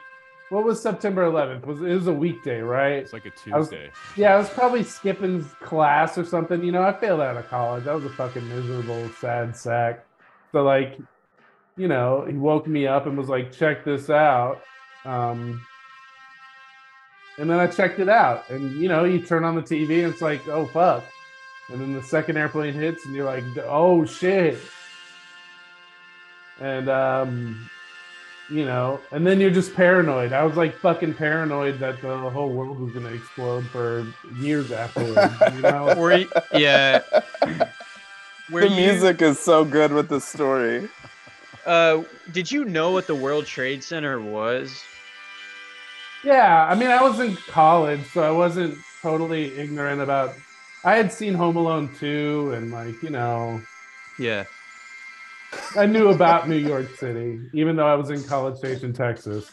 [0.50, 1.64] "What was September 11th?
[1.66, 3.90] Was it was a weekday, right?" It's like a I was- Tuesday.
[4.16, 6.62] Yeah, I was probably skipping class or something.
[6.62, 7.86] You know, I failed out of college.
[7.86, 10.04] I was a fucking miserable, sad sack.
[10.52, 10.98] So like,
[11.78, 14.60] you know, he woke me up and was like, "Check this out."
[15.06, 15.62] Um,
[17.38, 20.12] and then I checked it out, and you know, you turn on the TV and
[20.12, 21.04] it's like, "Oh fuck!"
[21.70, 24.58] And then the second airplane hits, and you're like, "Oh shit!"
[26.60, 27.70] And um,
[28.50, 30.32] you know, and then you're just paranoid.
[30.32, 34.06] I was like fucking paranoid that the whole world was gonna explode for
[34.36, 35.32] years afterwards.
[35.54, 37.00] You know, Were you, yeah.
[38.50, 40.88] Were the you, music is so good with the story.
[41.64, 42.02] Uh,
[42.32, 44.82] did you know what the World Trade Center was?
[46.24, 46.66] Yeah.
[46.70, 50.34] I mean, I was in college, so I wasn't totally ignorant about.
[50.84, 53.60] I had seen Home Alone 2 and like you know,
[54.18, 54.44] Yeah.
[55.76, 59.50] I knew about New York City, even though I was in College Station, Texas.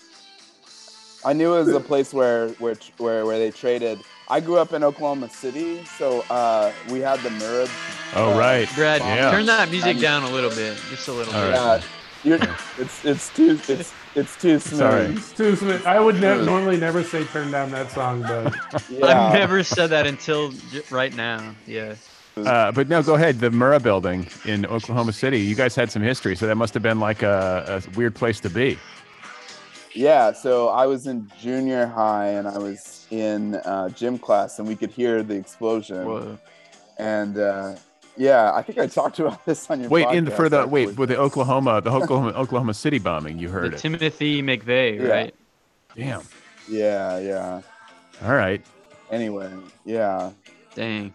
[1.26, 4.00] I knew it was a place where where where where they traded.
[4.30, 7.70] I grew up in Oklahoma City, so uh, we had the Murrah.
[8.16, 8.70] Oh, uh, right.
[8.76, 9.30] Brad, Yeah.
[9.32, 11.58] turn that music down a little bit, just a little All bit.
[11.58, 11.84] right.
[12.24, 14.80] Yeah, you're, it's it's too it's it's too smooth.
[14.80, 15.06] Sorry.
[15.06, 15.86] It's too smooth.
[15.86, 18.54] I would ne- normally never say turn down that song, but
[18.90, 19.06] Yeah.
[19.28, 21.54] I've never said that until j- right now.
[21.68, 21.96] Yeah.
[22.38, 23.40] Uh, but no, go ahead.
[23.40, 25.40] The Murrah Building in Oklahoma City.
[25.40, 28.40] You guys had some history, so that must have been like a, a weird place
[28.42, 28.78] to be.
[29.94, 34.68] Yeah, so I was in junior high and I was in uh, gym class and
[34.68, 36.06] we could hear the explosion.
[36.06, 36.38] Whoa.
[36.98, 37.76] And uh,
[38.20, 40.86] yeah, I think I talked about this on your Wait, in podcast, for the actually.
[40.88, 43.40] wait with the Oklahoma, the Oklahoma, Oklahoma City bombing.
[43.40, 43.80] You heard The it.
[43.80, 45.08] Timothy McVeigh, Yeah.
[45.08, 45.36] right?
[45.96, 46.22] Damn.
[46.68, 47.62] Yeah, yeah.
[48.24, 48.64] All right.
[49.10, 49.50] Anyway,
[49.86, 50.32] yeah.
[50.76, 51.14] Dang.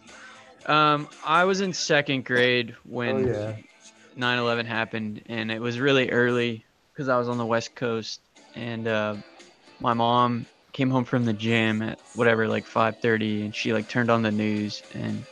[0.66, 3.56] Um, I was in second grade oh when yeah.
[4.18, 8.20] 9/11 happened, and it was really early because I was on the West Coast,
[8.54, 9.16] and uh,
[9.80, 14.10] my mom came home from the gym at whatever like 5:30, and she like turned
[14.10, 15.24] on the news, and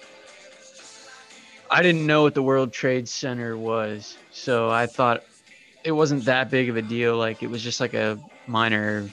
[1.72, 5.22] I didn't know what the World Trade Center was, so I thought
[5.84, 7.16] it wasn't that big of a deal.
[7.16, 9.08] Like it was just like a minor,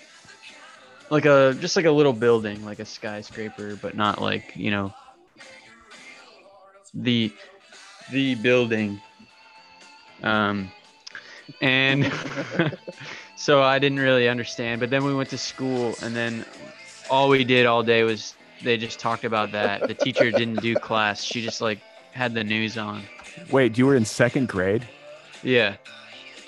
[1.10, 4.94] like a just like a little building, like a skyscraper, but not like you know
[6.94, 7.32] the
[8.12, 9.00] the building
[10.24, 10.70] um
[11.62, 12.12] and
[13.36, 16.44] so i didn't really understand but then we went to school and then
[17.10, 18.34] all we did all day was
[18.64, 21.80] they just talked about that the teacher didn't do class she just like
[22.20, 23.02] had the news on
[23.50, 24.86] Wait, you were in second grade?
[25.42, 25.76] yeah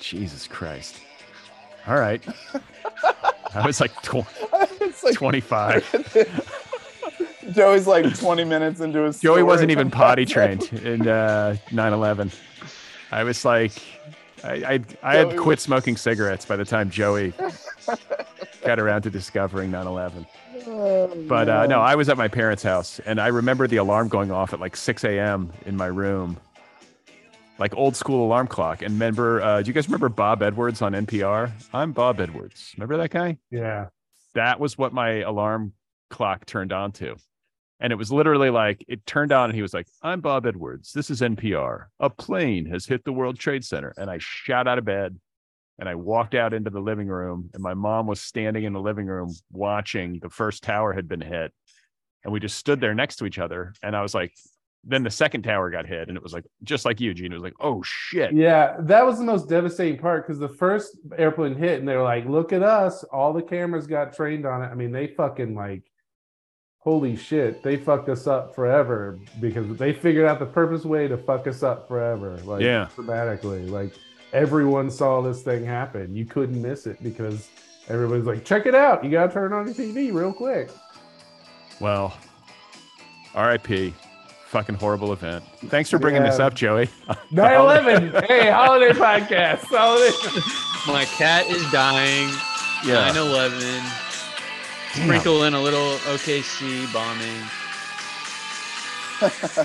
[0.02, 0.96] Jesus Christ.
[1.86, 2.22] All right.
[3.54, 4.26] I was like tw-
[4.82, 6.52] it's like 25.
[7.52, 9.20] Joey's like 20 minutes into his.
[9.20, 12.34] Joey wasn't even potty trained in uh, 9/11.
[13.10, 13.72] I was like,
[14.44, 17.32] I I, I had quit smoking cigarettes by the time Joey
[18.64, 20.26] got around to discovering 9/11.
[20.64, 24.30] But uh, no, I was at my parents' house, and I remember the alarm going
[24.30, 25.52] off at like 6 a.m.
[25.66, 26.38] in my room,
[27.58, 28.82] like old school alarm clock.
[28.82, 31.50] And remember, uh, do you guys remember Bob Edwards on NPR?
[31.72, 32.72] I'm Bob Edwards.
[32.76, 33.38] Remember that guy?
[33.50, 33.88] Yeah.
[34.34, 35.72] That was what my alarm
[36.10, 37.16] clock turned on to.
[37.80, 40.92] And it was literally like it turned on, and he was like, "I'm Bob Edwards.
[40.92, 41.86] This is NPR.
[41.98, 45.18] A plane has hit the World Trade Center." And I shot out of bed,
[45.82, 48.80] and I walked out into the living room, and my mom was standing in the
[48.80, 51.52] living room watching the first tower had been hit,
[52.22, 53.74] and we just stood there next to each other.
[53.82, 54.32] And I was like,
[54.84, 57.32] then the second tower got hit, and it was like just like you, Gene.
[57.32, 60.98] It was like, "Oh shit!" Yeah, that was the most devastating part because the first
[61.18, 63.02] airplane hit and they were like, look at us.
[63.04, 64.66] All the cameras got trained on it.
[64.66, 65.82] I mean, they fucking like,
[66.78, 71.16] holy shit, they fucked us up forever because they figured out the purpose way to
[71.16, 72.36] fuck us up forever.
[72.44, 72.86] Like, Yeah.
[72.94, 73.66] dramatically.
[73.66, 73.92] Like,
[74.32, 76.14] everyone saw this thing happen.
[76.14, 77.48] You couldn't miss it because
[77.88, 79.04] everybody's like, check it out.
[79.04, 80.70] You got to turn on your TV real quick.
[81.80, 82.16] Well,
[83.34, 83.94] R.I.P.
[84.46, 85.44] Fucking horrible event.
[85.66, 86.90] Thanks for bringing this up, Joey.
[87.30, 88.24] 9 11.
[88.28, 89.64] hey, holiday podcast.
[89.64, 90.12] Holiday.
[90.86, 92.28] My cat is dying.
[92.86, 93.82] 9 11.
[94.92, 97.42] Sprinkle in a little OKC bombing.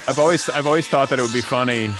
[0.08, 1.92] I've always I've always thought that it would be funny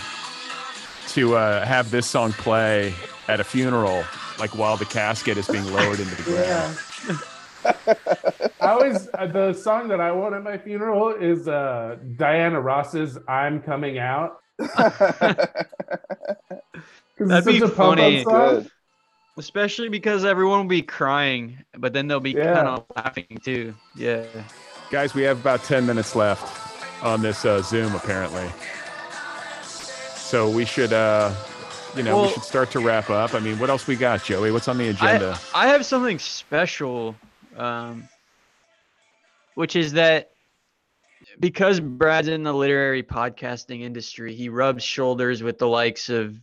[1.18, 2.94] to uh, have this song play
[3.28, 4.04] at a funeral,
[4.40, 6.78] like while the casket is being lowered into the ground.
[8.62, 13.18] I always uh, the song that I want at my funeral is uh Diana Ross's
[13.28, 15.58] "I'm Coming Out." That'd
[17.46, 18.70] be such a pump-up funny.
[19.40, 22.54] Especially because everyone will be crying, but then they'll be Yeah.
[22.54, 23.74] kind of laughing too.
[23.96, 24.24] Yeah.
[24.92, 28.48] Guys, we have about ten minutes left on this uh, Zoom, apparently.
[30.28, 31.34] So we should, uh,
[31.96, 33.34] you know, we should start to wrap up.
[33.34, 34.52] I mean, what else we got, Joey?
[34.52, 35.40] What's on the agenda?
[35.56, 37.16] I, I have something special,
[37.56, 38.10] um,
[39.56, 40.32] which is that
[41.40, 46.36] because Brad's in the literary podcasting industry, he rubs shoulders with the likes of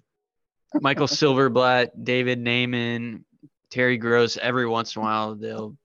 [0.80, 3.24] Michael Silverblatt, David Naimon,
[3.68, 4.39] Terry Gross.
[4.39, 5.76] Every once in a while, they'll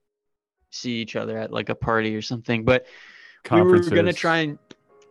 [0.70, 2.64] see each other at like a party or something.
[2.64, 2.86] But
[3.50, 4.58] we were gonna try and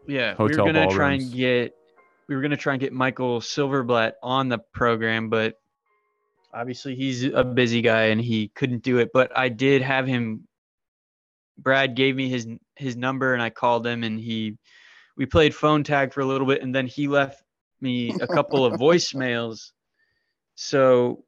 [0.07, 1.75] yeah, we were gonna try and get
[2.29, 5.55] we were gonna try and get Michael Silverblatt on the program, but
[6.53, 9.09] obviously he's a busy guy and he couldn't do it.
[9.11, 10.47] But I did have him.
[11.57, 14.57] Brad gave me his his number and I called him and he
[15.17, 17.43] we played phone tag for a little bit and then he left
[17.81, 19.71] me a couple of voicemails.
[20.53, 21.25] So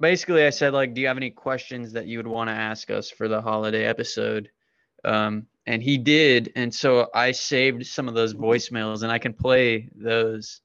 [0.00, 2.90] basically I said like do you have any questions that you would want to ask
[2.90, 4.50] us for the holiday episode?
[5.04, 9.32] Um and he did and so I saved some of those voicemails and I can
[9.32, 10.60] play those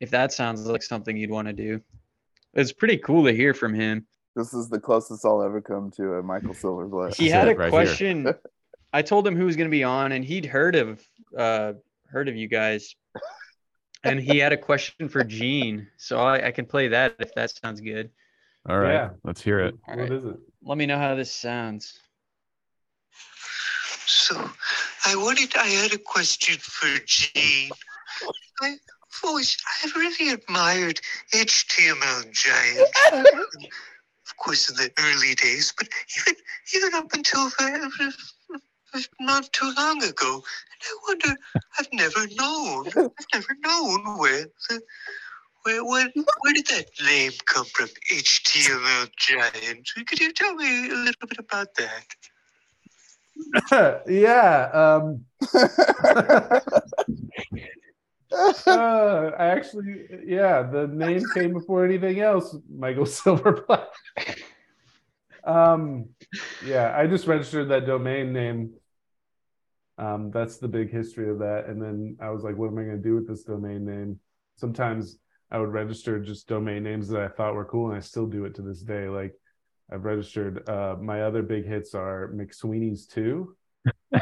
[0.00, 1.80] if that sounds like something you'd want to do.
[2.52, 4.06] It's pretty cool to hear from him.
[4.36, 7.14] This is the closest I'll ever come to a Michael Silverblatt.
[7.16, 8.32] he had a right question.
[8.92, 11.00] I told him who was going to be on, and he'd heard of
[11.36, 11.72] uh,
[12.06, 12.94] heard of you guys,
[14.04, 15.88] and he had a question for Gene.
[15.96, 18.10] So I, I can play that if that sounds good.
[18.68, 19.10] All right, Yeah.
[19.24, 19.74] let's hear it.
[19.88, 20.12] All What right.
[20.12, 20.36] is it?
[20.62, 21.98] Let me know how this sounds.
[24.06, 24.50] So
[25.06, 27.70] I wanted, I had a question for Gene.
[28.60, 28.76] I,
[29.22, 31.00] always, I've really admired
[31.32, 32.88] HTML Giant.
[34.26, 35.88] of course, in the early days, but
[36.18, 36.40] even,
[36.74, 37.50] even up until
[39.20, 40.34] not too long ago.
[40.34, 41.36] And I wonder,
[41.78, 44.80] I've never known, I've never known where the,
[45.62, 49.88] where, where, where did that name come from, HTML Giant?
[50.06, 52.04] Could you tell me a little bit about that?
[54.06, 54.70] yeah.
[54.72, 55.24] Um,
[58.66, 62.56] uh, I actually, yeah, the name came before anything else.
[62.68, 63.86] Michael Silverblatt.
[65.44, 66.08] um,
[66.64, 68.74] yeah, I just registered that domain name.
[69.98, 71.66] Um, that's the big history of that.
[71.68, 74.18] And then I was like, what am I going to do with this domain name?
[74.56, 75.18] Sometimes
[75.50, 78.44] I would register just domain names that I thought were cool, and I still do
[78.44, 79.08] it to this day.
[79.08, 79.34] Like
[79.94, 80.68] I've registered.
[80.68, 83.56] Uh, my other big hits are McSweeney's too.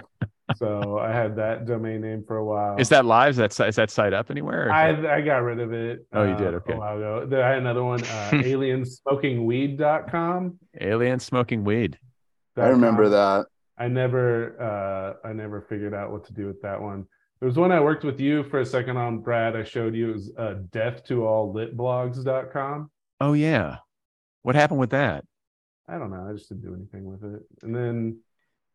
[0.56, 2.76] so I had that domain name for a while.
[2.76, 3.30] Is that live?
[3.30, 4.64] Is that si- is that site up anywhere?
[4.64, 6.06] or is that- I I got rid of it.
[6.12, 6.52] Oh, you did?
[6.54, 6.74] uh, Okay.
[6.74, 7.24] A while ago.
[7.26, 10.58] Then I had another one, uh, aliensmokingweed.com.
[10.80, 11.98] Alien smoking weed.
[12.56, 13.46] I remember that.
[13.78, 17.06] I never uh I never figured out what to do with that one.
[17.40, 19.56] There was one I worked with you for a second on, Brad.
[19.56, 22.90] I showed you it was uh, death to all litblogs.com.
[23.20, 23.78] Oh yeah,
[24.42, 25.24] What happened with that?
[25.92, 26.26] I don't know.
[26.28, 27.42] I just didn't do anything with it.
[27.62, 28.18] And then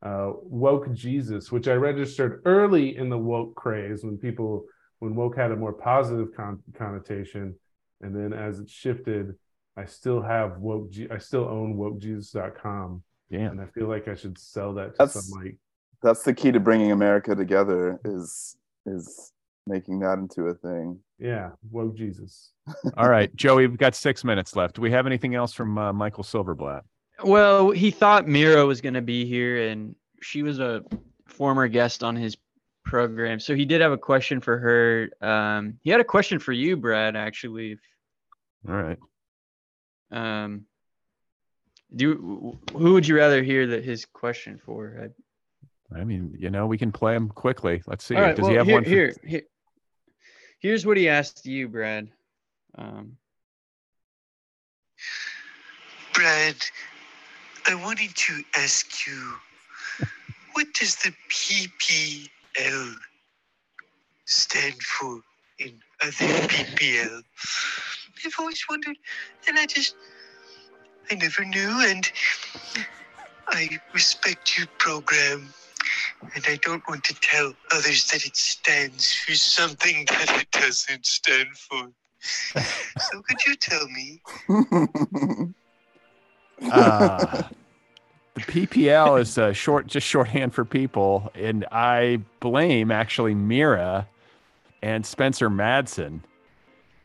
[0.03, 4.65] uh, woke Jesus, which I registered early in the woke craze when people
[4.99, 7.55] when woke had a more positive con- connotation,
[8.01, 9.36] and then as it shifted,
[9.76, 10.91] I still have woke.
[10.91, 13.49] G- I still own wokejesus.com, Yeah.
[13.49, 15.57] and I feel like I should sell that to That's- some like
[16.03, 17.99] That's the key to bringing America together.
[18.05, 19.34] Is is
[19.65, 20.99] making that into a thing.
[21.20, 22.51] yeah woke Jesus.
[22.95, 24.76] All right, Joey, we've got six minutes left.
[24.76, 26.82] Do we have anything else from uh, Michael Silverblatt?
[27.24, 30.84] Well, he thought Mira was going to be here, and she was a
[31.26, 32.38] former guest on his
[32.84, 33.39] program.
[33.39, 35.09] So he did have a question for her.
[35.22, 37.15] Um, he had a question for you, Brad.
[37.15, 37.78] Actually,
[38.68, 38.97] All right.
[40.11, 40.65] um,
[41.95, 45.11] do who would you rather hear that his question for?
[45.95, 47.82] I, I mean, you know, we can play him quickly.
[47.88, 48.15] Let's see.
[48.15, 48.84] All right, Does well, he have here, one?
[48.84, 49.41] For, here, here,
[50.59, 52.09] here's what he asked you, Brad.
[52.78, 53.18] Um,
[56.13, 56.55] Brad,
[57.70, 59.34] I wanted to ask you,
[60.53, 62.95] what does the PPL
[64.26, 65.20] stand for
[65.59, 66.11] in other
[66.47, 67.22] PPL?
[68.26, 68.95] I've always wondered,
[69.49, 69.95] and I just,
[71.11, 72.09] I never knew, and
[73.49, 75.53] I respect your program,
[76.36, 81.05] and I don't want to tell others that it stands for something that it doesn't
[81.05, 81.91] stand for.
[82.99, 84.22] so could you tell me?
[86.72, 87.43] uh,
[88.38, 94.07] the PPL is short, just shorthand for people, and I blame actually Mira
[94.83, 96.21] and Spencer Madsen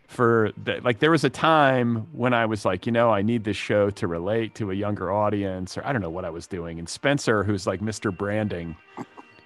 [0.09, 0.85] for that.
[0.85, 3.89] Like, there was a time when I was like, you know, I need this show
[3.91, 6.79] to relate to a younger audience, or I don't know what I was doing.
[6.79, 8.15] And Spencer, who's like Mr.
[8.15, 8.77] Branding,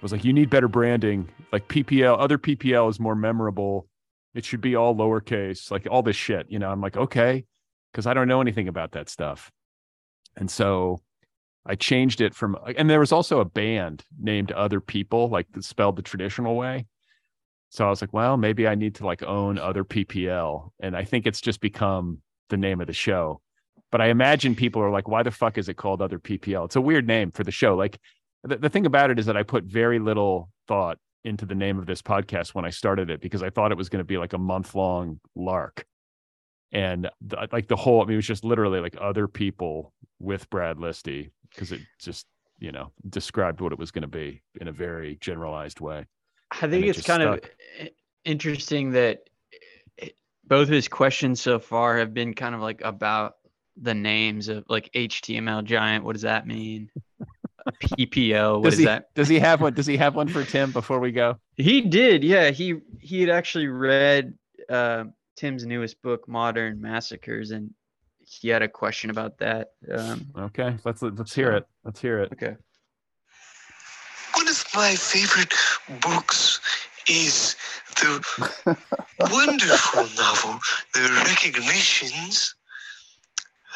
[0.01, 1.29] was like, you need better branding.
[1.53, 3.87] Like PPL, other PPL is more memorable.
[4.35, 6.47] It should be all lowercase, like all this shit.
[6.49, 7.45] You know, I'm like, okay,
[7.91, 9.49] because I don't know anything about that stuff.
[10.35, 10.99] And so
[11.67, 15.97] I changed it from, and there was also a band named Other People, like spelled
[15.97, 16.87] the traditional way.
[17.69, 20.69] So I was like, well, maybe I need to like own Other PPL.
[20.79, 23.41] And I think it's just become the name of the show.
[23.91, 26.65] But I imagine people are like, why the fuck is it called Other PPL?
[26.65, 27.75] It's a weird name for the show.
[27.75, 27.99] Like
[28.43, 31.77] the, the thing about it is that I put very little thought into the name
[31.77, 34.17] of this podcast when I started it because I thought it was going to be
[34.17, 35.85] like a month long lark
[36.71, 40.49] and the, like the whole, I mean, it was just literally like other people with
[40.49, 42.27] Brad Listi because it just,
[42.59, 46.05] you know, described what it was going to be in a very generalized way.
[46.51, 47.51] I think it it's kind of stuck.
[47.81, 47.89] i-
[48.23, 49.21] interesting that
[50.45, 53.33] both his questions so far have been kind of like about
[53.81, 56.03] the names of like HTML giant.
[56.05, 56.89] What does that mean?
[57.83, 58.57] PPO.
[58.61, 59.13] What Does is he, that?
[59.13, 59.73] does he have one?
[59.73, 61.37] Does he have one for Tim before we go?
[61.57, 62.51] He did, yeah.
[62.51, 64.35] He he had actually read
[64.69, 65.05] uh,
[65.35, 67.71] Tim's newest book, Modern Massacres, and
[68.29, 69.71] he had a question about that.
[69.91, 71.65] Um, Okay, let's let's hear it.
[71.83, 72.31] Let's hear it.
[72.33, 72.55] okay.
[74.35, 75.53] One of my favorite
[76.01, 76.59] books
[77.09, 77.55] is
[77.95, 78.77] the
[79.31, 80.59] wonderful novel,
[80.93, 82.53] The Recognitions,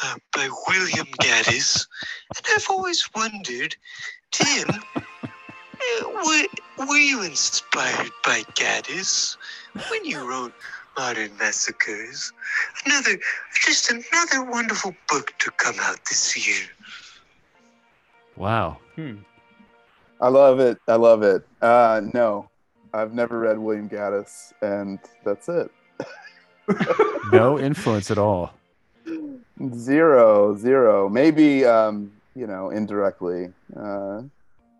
[0.03, 1.87] uh, by William Gaddis.
[2.35, 3.75] And I've always wondered,
[4.31, 9.37] Tim, uh, were, were you inspired by Gaddis
[9.89, 10.53] when you wrote
[10.97, 12.31] Modern Massacres?
[12.85, 13.17] Another,
[13.53, 16.67] just another wonderful book to come out this year.
[18.35, 18.77] Wow.
[18.95, 19.17] Hmm.
[20.19, 20.77] I love it.
[20.87, 21.47] I love it.
[21.61, 22.49] Uh, no,
[22.93, 25.71] I've never read William Gaddis, and that's it.
[27.31, 28.53] No influence at all.
[29.73, 31.07] Zero, zero.
[31.07, 33.49] Maybe um, you know, indirectly.
[33.75, 34.23] Uh,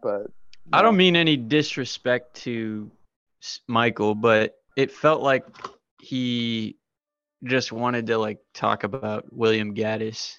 [0.02, 0.28] but
[0.74, 2.90] I don't mean any disrespect to
[3.68, 5.46] Michael, but it felt like
[6.02, 6.78] he
[7.44, 10.36] just wanted to like talk about William Gaddis,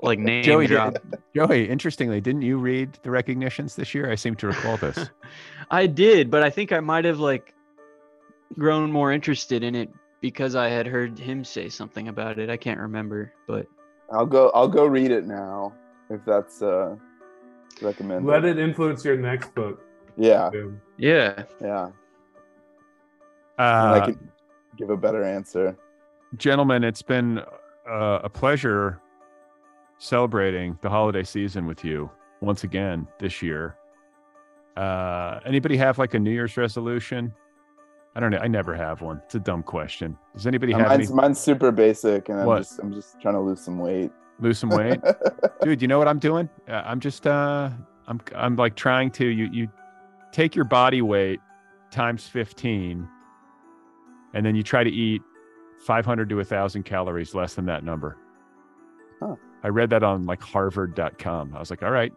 [0.00, 0.96] like name Joey, drop.
[1.34, 4.10] Joey, interestingly, didn't you read the recognitions this year?
[4.10, 5.10] I seem to recall this.
[5.70, 7.54] I did, but I think I might have like
[8.58, 9.88] grown more interested in it
[10.20, 12.50] because I had heard him say something about it.
[12.50, 13.66] I can't remember, but
[14.12, 14.50] I'll go.
[14.54, 15.72] I'll go read it now
[16.10, 16.96] if that's uh,
[17.80, 18.26] recommended.
[18.28, 19.82] Let it influence your next book.
[20.16, 20.50] Yeah,
[20.96, 21.44] yeah.
[21.60, 21.90] yeah.
[23.58, 24.30] And I Uh, can
[24.76, 25.76] give a better answer.
[26.36, 27.38] gentlemen, it's been
[27.90, 29.00] uh, a pleasure
[29.98, 33.76] celebrating the holiday season with you once again this year.
[34.76, 37.32] Uh, anybody have like a New Year's resolution?
[38.14, 38.38] I don't know.
[38.38, 39.20] I never have one.
[39.24, 40.18] It's a dumb question.
[40.34, 40.98] Does anybody Uh, have any?
[41.04, 42.58] mine's, mine's super basic, and I'm What?
[42.58, 44.10] just I'm just trying to lose some weight.
[44.38, 45.00] Lose some weight,
[45.62, 45.80] dude.
[45.80, 46.48] You know what I'm doing?
[46.68, 47.70] Uh, I'm just uh,
[48.06, 49.68] I'm I'm like trying to you you
[50.32, 51.40] take your body weight
[51.90, 53.08] times 15,
[54.36, 55.22] and then you try to eat
[55.80, 58.18] 500 to 1,000 calories less than that number.
[59.18, 59.36] Huh.
[59.64, 61.54] I read that on like Harvard.com.
[61.54, 62.12] I was like, all right.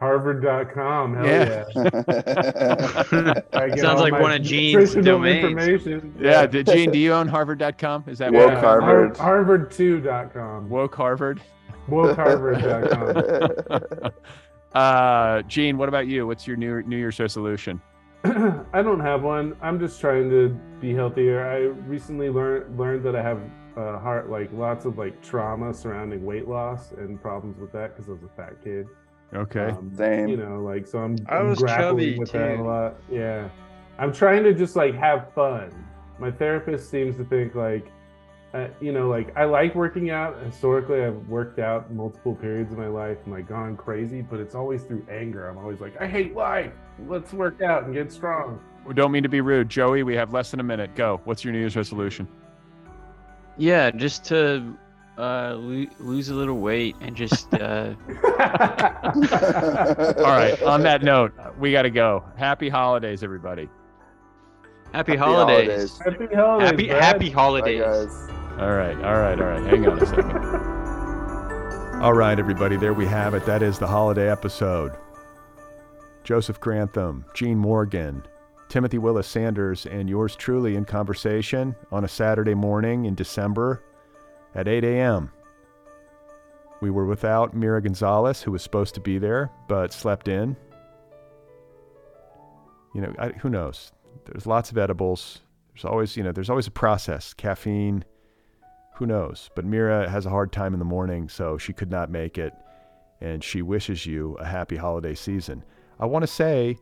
[0.00, 1.14] Harvard.com.
[1.14, 1.64] Hell Yeah.
[1.76, 3.74] yeah.
[3.76, 5.44] Sounds like one of Gene's domains.
[5.44, 6.14] Information.
[6.18, 8.04] Yeah, did Gene, do you own Harvard.com?
[8.06, 9.16] Is that Woke what- Harvard.
[9.18, 10.68] Har- Harvard2.com.
[10.68, 11.42] Woke Harvard.
[11.88, 14.12] WokeHarvard.com.
[14.74, 16.26] uh, Gene, what about you?
[16.26, 17.80] What's your new New Year's resolution?
[18.72, 19.54] I don't have one.
[19.60, 20.48] I'm just trying to
[20.80, 21.46] be healthier.
[21.46, 23.38] I recently learned learned that I have
[23.76, 28.08] uh, heart like lots of like trauma surrounding weight loss and problems with that because
[28.08, 28.86] I was a fat kid.
[29.34, 29.66] Okay.
[29.66, 30.28] Um, Same.
[30.28, 32.96] You know, like so I'm, I I'm was grappling chubby, with that a lot.
[33.10, 33.48] Yeah,
[33.98, 35.70] I'm trying to just like have fun.
[36.18, 37.90] My therapist seems to think like,
[38.54, 40.40] uh, you know, like I like working out.
[40.42, 44.54] Historically, I've worked out multiple periods of my life and like gone crazy, but it's
[44.54, 45.46] always through anger.
[45.46, 46.72] I'm always like, I hate life.
[46.98, 48.60] Let's work out and get strong.
[48.86, 49.68] We don't mean to be rude.
[49.68, 50.94] Joey, we have less than a minute.
[50.94, 51.20] Go.
[51.24, 52.28] What's your New Year's resolution?
[53.56, 54.76] Yeah, just to
[55.16, 58.14] uh, lo- lose a little weight and just uh, All
[60.24, 60.60] right.
[60.64, 62.24] On that note, we got to go.
[62.36, 63.68] Happy holidays, everybody.
[64.92, 65.98] happy holidays.
[65.98, 66.70] Happy holidays.
[66.70, 67.02] Happy Brad.
[67.02, 67.82] happy Bye, holidays.
[67.82, 68.28] guys.
[68.58, 68.96] All right.
[68.98, 69.40] All right.
[69.40, 69.62] All right.
[69.66, 70.36] Hang on a second.
[72.02, 73.46] All right, everybody, there we have it.
[73.46, 74.92] That is the holiday episode.
[76.24, 78.26] Joseph Grantham, Gene Morgan,
[78.68, 83.84] Timothy Willis Sanders, and yours truly in conversation on a Saturday morning in December
[84.54, 85.30] at 8 a.m.
[86.80, 90.56] We were without Mira Gonzalez, who was supposed to be there but slept in.
[92.94, 93.92] You know, I, who knows?
[94.24, 95.40] There's lots of edibles.
[95.74, 97.34] There's always, you know, there's always a process.
[97.34, 98.04] Caffeine,
[98.96, 99.50] who knows?
[99.54, 102.54] But Mira has a hard time in the morning, so she could not make it.
[103.20, 105.64] And she wishes you a happy holiday season.
[105.98, 106.78] I want to say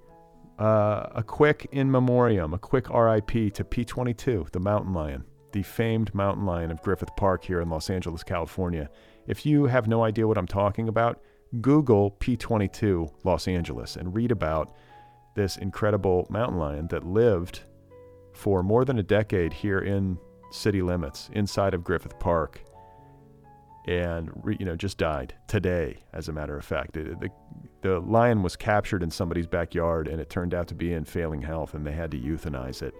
[0.58, 6.14] uh, a quick in memoriam, a quick RIP to P22, the mountain lion, the famed
[6.14, 8.88] mountain lion of Griffith Park here in Los Angeles, California.
[9.26, 11.20] If you have no idea what I'm talking about,
[11.60, 14.74] Google P22 Los Angeles and read about
[15.34, 17.60] this incredible mountain lion that lived
[18.32, 20.18] for more than a decade here in
[20.50, 22.62] city limits inside of Griffith Park
[23.86, 26.96] and you know just died today as a matter of fact.
[26.96, 27.28] It- the,
[27.82, 31.42] the lion was captured in somebody's backyard and it turned out to be in failing
[31.42, 32.94] health and they had to euthanize it.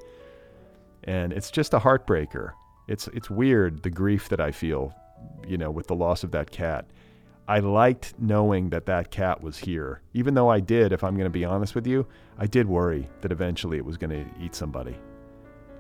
[1.05, 2.53] And it's just a heartbreaker.
[2.89, 4.93] It's it's weird the grief that I feel
[5.47, 6.87] you know with the loss of that cat.
[7.47, 10.01] I liked knowing that that cat was here.
[10.15, 12.07] Even though I did if I'm going to be honest with you
[12.39, 14.97] I did worry that eventually it was going to eat somebody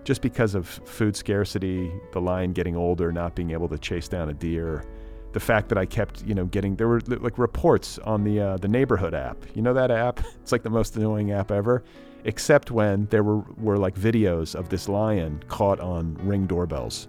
[0.04, 4.28] just because of food scarcity, the lion getting older, not being able to chase down
[4.28, 4.84] a deer,
[5.32, 8.56] the fact that I kept, you know, getting there were like reports on the uh,
[8.58, 9.44] the neighborhood app.
[9.54, 10.20] You know that app?
[10.42, 11.84] It's like the most annoying app ever,
[12.24, 17.08] except when there were were like videos of this lion caught on ring doorbells,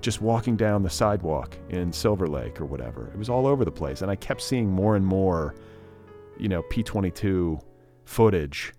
[0.00, 3.08] just walking down the sidewalk in Silver Lake or whatever.
[3.08, 5.54] It was all over the place, and I kept seeing more and more,
[6.38, 7.62] you know, P22
[8.04, 8.72] footage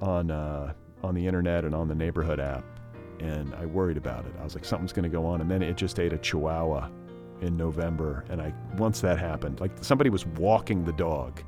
[0.00, 0.72] on uh,
[1.02, 2.64] on the internet and on the neighborhood app,
[3.20, 4.32] and I worried about it.
[4.40, 6.88] I was like, something's going to go on, and then it just ate a Chihuahua
[7.40, 11.42] in November, and I once that happened, like somebody was walking the dog,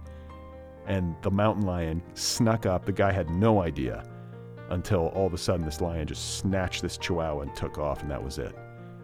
[0.87, 2.85] and the mountain lion snuck up.
[2.85, 4.05] The guy had no idea
[4.71, 8.11] until all of a sudden this lion just snatched this Chihuahua and took off, and
[8.11, 8.55] that was it.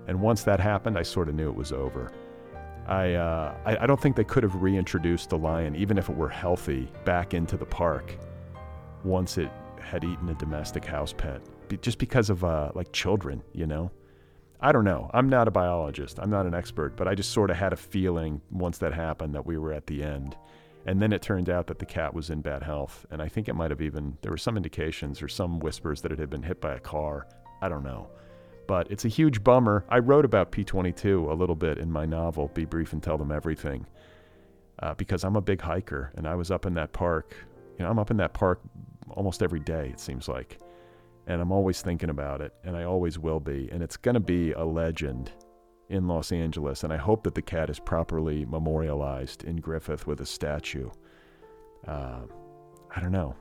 [0.06, 2.12] And once that happened, I sort of knew it was over.
[2.86, 6.16] I, uh, I I don't think they could have reintroduced the lion, even if it
[6.16, 8.16] were healthy, back into the park
[9.02, 9.50] once it
[9.86, 11.40] had eaten a domestic house pet,
[11.80, 13.90] just because of uh, like children, you know.
[14.60, 15.10] I don't know.
[15.12, 16.18] I'm not a biologist.
[16.18, 19.34] I'm not an expert, but I just sort of had a feeling once that happened
[19.34, 20.36] that we were at the end.
[20.86, 23.48] And then it turned out that the cat was in bad health, and I think
[23.48, 26.44] it might have even there were some indications or some whispers that it had been
[26.44, 27.26] hit by a car.
[27.60, 28.08] I don't know.
[28.66, 29.84] But it's a huge bummer.
[29.88, 33.32] I wrote about P22 a little bit in my novel, Be Brief and Tell Them
[33.32, 33.86] Everything,
[34.80, 37.34] uh, because I'm a big hiker and I was up in that park.
[37.78, 38.60] You know, I'm up in that park
[39.10, 40.58] almost every day, it seems like.
[41.26, 43.68] And I'm always thinking about it, and I always will be.
[43.72, 45.32] And it's going to be a legend
[45.88, 46.84] in Los Angeles.
[46.84, 50.90] And I hope that the cat is properly memorialized in Griffith with a statue.
[51.86, 52.20] Uh,
[52.94, 53.34] I don't know.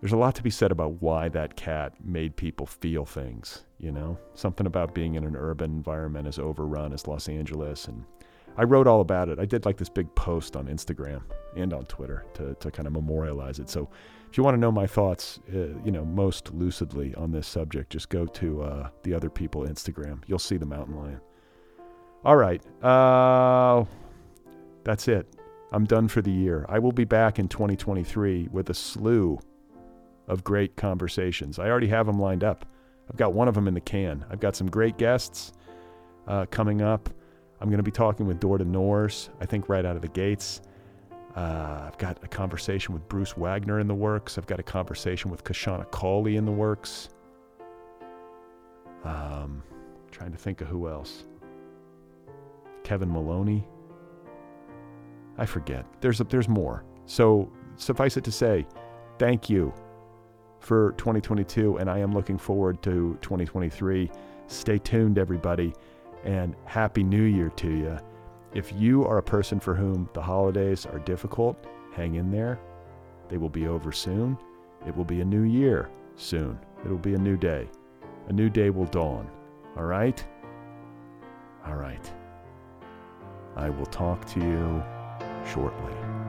[0.00, 3.92] There's a lot to be said about why that cat made people feel things, you
[3.92, 4.18] know?
[4.34, 7.86] Something about being in an urban environment as overrun as Los Angeles.
[7.86, 8.04] And
[8.56, 9.38] I wrote all about it.
[9.38, 11.22] I did like this big post on Instagram
[11.54, 13.68] and on Twitter to, to kind of memorialize it.
[13.68, 13.90] So
[14.30, 17.90] if you want to know my thoughts, uh, you know, most lucidly on this subject,
[17.90, 20.22] just go to uh, the other people Instagram.
[20.26, 21.20] You'll see the mountain lion.
[22.24, 22.62] All right.
[22.84, 23.84] Uh,
[24.84, 25.26] that's it.
[25.72, 26.66] I'm done for the year.
[26.68, 29.38] I will be back in 2023 with a slew
[30.28, 31.58] of great conversations.
[31.58, 32.66] I already have them lined up.
[33.10, 34.24] I've got one of them in the can.
[34.30, 35.52] I've got some great guests.
[36.26, 37.08] uh, coming up.
[37.60, 40.62] I'm going to be talking with Dorthe Nors, I think, right out of the gates.
[41.36, 44.36] Uh, I've got a conversation with Bruce Wagner in the works.
[44.36, 47.08] I've got a conversation with Kashana Cauley in the works.
[49.04, 49.62] Um,
[50.10, 51.24] trying to think of who else.
[52.82, 53.66] Kevin Maloney.
[55.38, 55.86] I forget.
[56.00, 56.84] There's a, there's more.
[57.06, 58.66] So suffice it to say,
[59.18, 59.72] thank you
[60.58, 64.10] for 2022, and I am looking forward to 2023.
[64.48, 65.72] Stay tuned, everybody,
[66.24, 67.98] and happy New Year to you.
[68.52, 71.56] If you are a person for whom the holidays are difficult,
[71.94, 72.58] hang in there.
[73.28, 74.36] They will be over soon.
[74.86, 76.58] It will be a new year soon.
[76.84, 77.68] It will be a new day.
[78.28, 79.30] A new day will dawn.
[79.76, 80.24] All right?
[81.64, 82.12] All right.
[83.54, 84.82] I will talk to you
[85.46, 86.19] shortly.